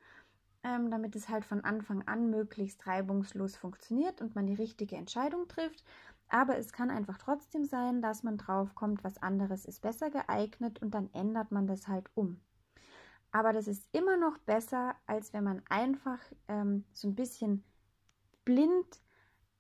ähm, 0.63 0.91
damit 0.91 1.17
es 1.17 1.29
halt 1.29 1.45
von 1.45 1.65
Anfang 1.65 2.07
an 2.07 2.31
möglichst 2.31 2.87
reibungslos 2.87 3.57
funktioniert 3.57 4.21
und 4.21 4.35
man 4.35 4.47
die 4.47 4.55
richtige 4.55 4.97
Entscheidung 4.97 5.49
trifft. 5.49 5.83
Aber 6.31 6.57
es 6.57 6.73
kann 6.73 6.91
einfach 6.91 7.19
trotzdem 7.19 7.65
sein, 7.65 8.01
dass 8.01 8.23
man 8.23 8.39
drauf 8.39 8.75
kommt, 8.75 9.03
was 9.05 9.19
anderes 9.19 9.65
ist 9.65 9.83
besser 9.83 10.11
geeignet 10.11 10.81
und 10.81 10.95
dann 10.95 11.13
ändert 11.13 11.51
man 11.51 11.67
das 11.67 11.89
halt 11.89 12.09
um. 12.15 12.41
Aber 13.33 13.53
das 13.53 13.69
ist 13.69 13.89
immer 13.93 14.17
noch 14.17 14.39
besser, 14.39 14.95
als 15.07 15.33
wenn 15.33 15.45
man 15.45 15.63
einfach 15.69 16.19
ähm, 16.49 16.85
so 16.93 17.09
ein 17.09 17.15
bisschen 17.15 17.65
blind 18.45 19.03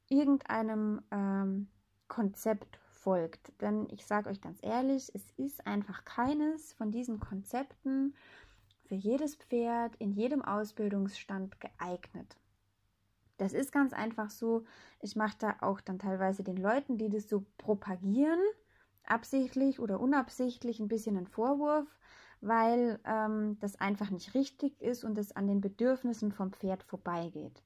irgendeinem 0.08 1.02
ähm, 1.10 1.68
Konzept 2.08 2.80
folgt. 2.88 3.52
Denn 3.60 3.88
ich 3.90 4.06
sage 4.06 4.28
euch 4.28 4.40
ganz 4.40 4.58
ehrlich, 4.62 5.10
es 5.14 5.30
ist 5.36 5.66
einfach 5.66 6.04
keines 6.04 6.72
von 6.74 6.90
diesen 6.90 7.20
Konzepten 7.20 8.14
für 8.86 8.96
jedes 8.96 9.36
Pferd 9.36 9.94
in 9.96 10.12
jedem 10.12 10.42
Ausbildungsstand 10.42 11.60
geeignet. 11.60 12.36
Das 13.40 13.54
ist 13.54 13.72
ganz 13.72 13.94
einfach 13.94 14.28
so. 14.28 14.64
Ich 15.00 15.16
mache 15.16 15.36
da 15.38 15.56
auch 15.62 15.80
dann 15.80 15.98
teilweise 15.98 16.44
den 16.44 16.58
Leuten, 16.58 16.98
die 16.98 17.08
das 17.08 17.26
so 17.26 17.46
propagieren, 17.56 18.38
absichtlich 19.06 19.80
oder 19.80 19.98
unabsichtlich 19.98 20.78
ein 20.78 20.88
bisschen 20.88 21.16
einen 21.16 21.26
Vorwurf, 21.26 21.86
weil 22.42 23.00
ähm, 23.06 23.56
das 23.60 23.80
einfach 23.80 24.10
nicht 24.10 24.34
richtig 24.34 24.78
ist 24.82 25.04
und 25.04 25.16
es 25.16 25.34
an 25.34 25.46
den 25.46 25.62
Bedürfnissen 25.62 26.32
vom 26.32 26.52
Pferd 26.52 26.82
vorbeigeht. 26.82 27.62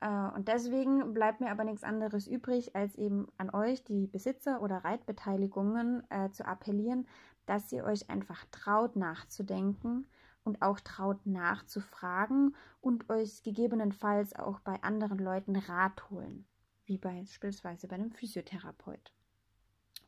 Äh, 0.00 0.08
und 0.34 0.48
deswegen 0.48 1.12
bleibt 1.12 1.42
mir 1.42 1.50
aber 1.50 1.64
nichts 1.64 1.84
anderes 1.84 2.26
übrig, 2.26 2.74
als 2.74 2.96
eben 2.96 3.28
an 3.36 3.50
euch, 3.50 3.84
die 3.84 4.06
Besitzer 4.06 4.62
oder 4.62 4.84
Reitbeteiligungen, 4.84 6.02
äh, 6.08 6.30
zu 6.30 6.46
appellieren, 6.46 7.06
dass 7.44 7.70
ihr 7.72 7.84
euch 7.84 8.08
einfach 8.08 8.42
traut 8.52 8.96
nachzudenken 8.96 10.06
und 10.48 10.62
auch 10.62 10.80
traut 10.80 11.26
nachzufragen 11.26 12.56
und 12.80 13.10
euch 13.10 13.42
gegebenenfalls 13.42 14.34
auch 14.34 14.60
bei 14.60 14.82
anderen 14.82 15.18
Leuten 15.18 15.56
Rat 15.56 16.08
holen, 16.08 16.46
wie 16.86 16.96
beispielsweise 16.96 17.86
bei 17.86 17.96
einem 17.96 18.12
Physiotherapeut. 18.12 19.12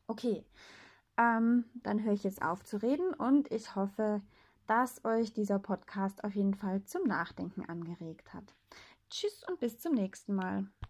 Okay, 0.07 0.43
ähm, 1.15 1.65
dann 1.75 2.03
höre 2.03 2.13
ich 2.13 2.23
jetzt 2.23 2.41
auf 2.41 2.63
zu 2.63 2.81
reden 2.81 3.13
und 3.13 3.51
ich 3.51 3.75
hoffe, 3.75 4.23
dass 4.65 5.05
euch 5.05 5.31
dieser 5.31 5.59
Podcast 5.59 6.23
auf 6.23 6.33
jeden 6.33 6.55
Fall 6.55 6.83
zum 6.85 7.03
Nachdenken 7.03 7.63
angeregt 7.65 8.33
hat. 8.33 8.55
Tschüss 9.11 9.43
und 9.47 9.59
bis 9.59 9.77
zum 9.77 9.93
nächsten 9.93 10.33
Mal. 10.33 10.71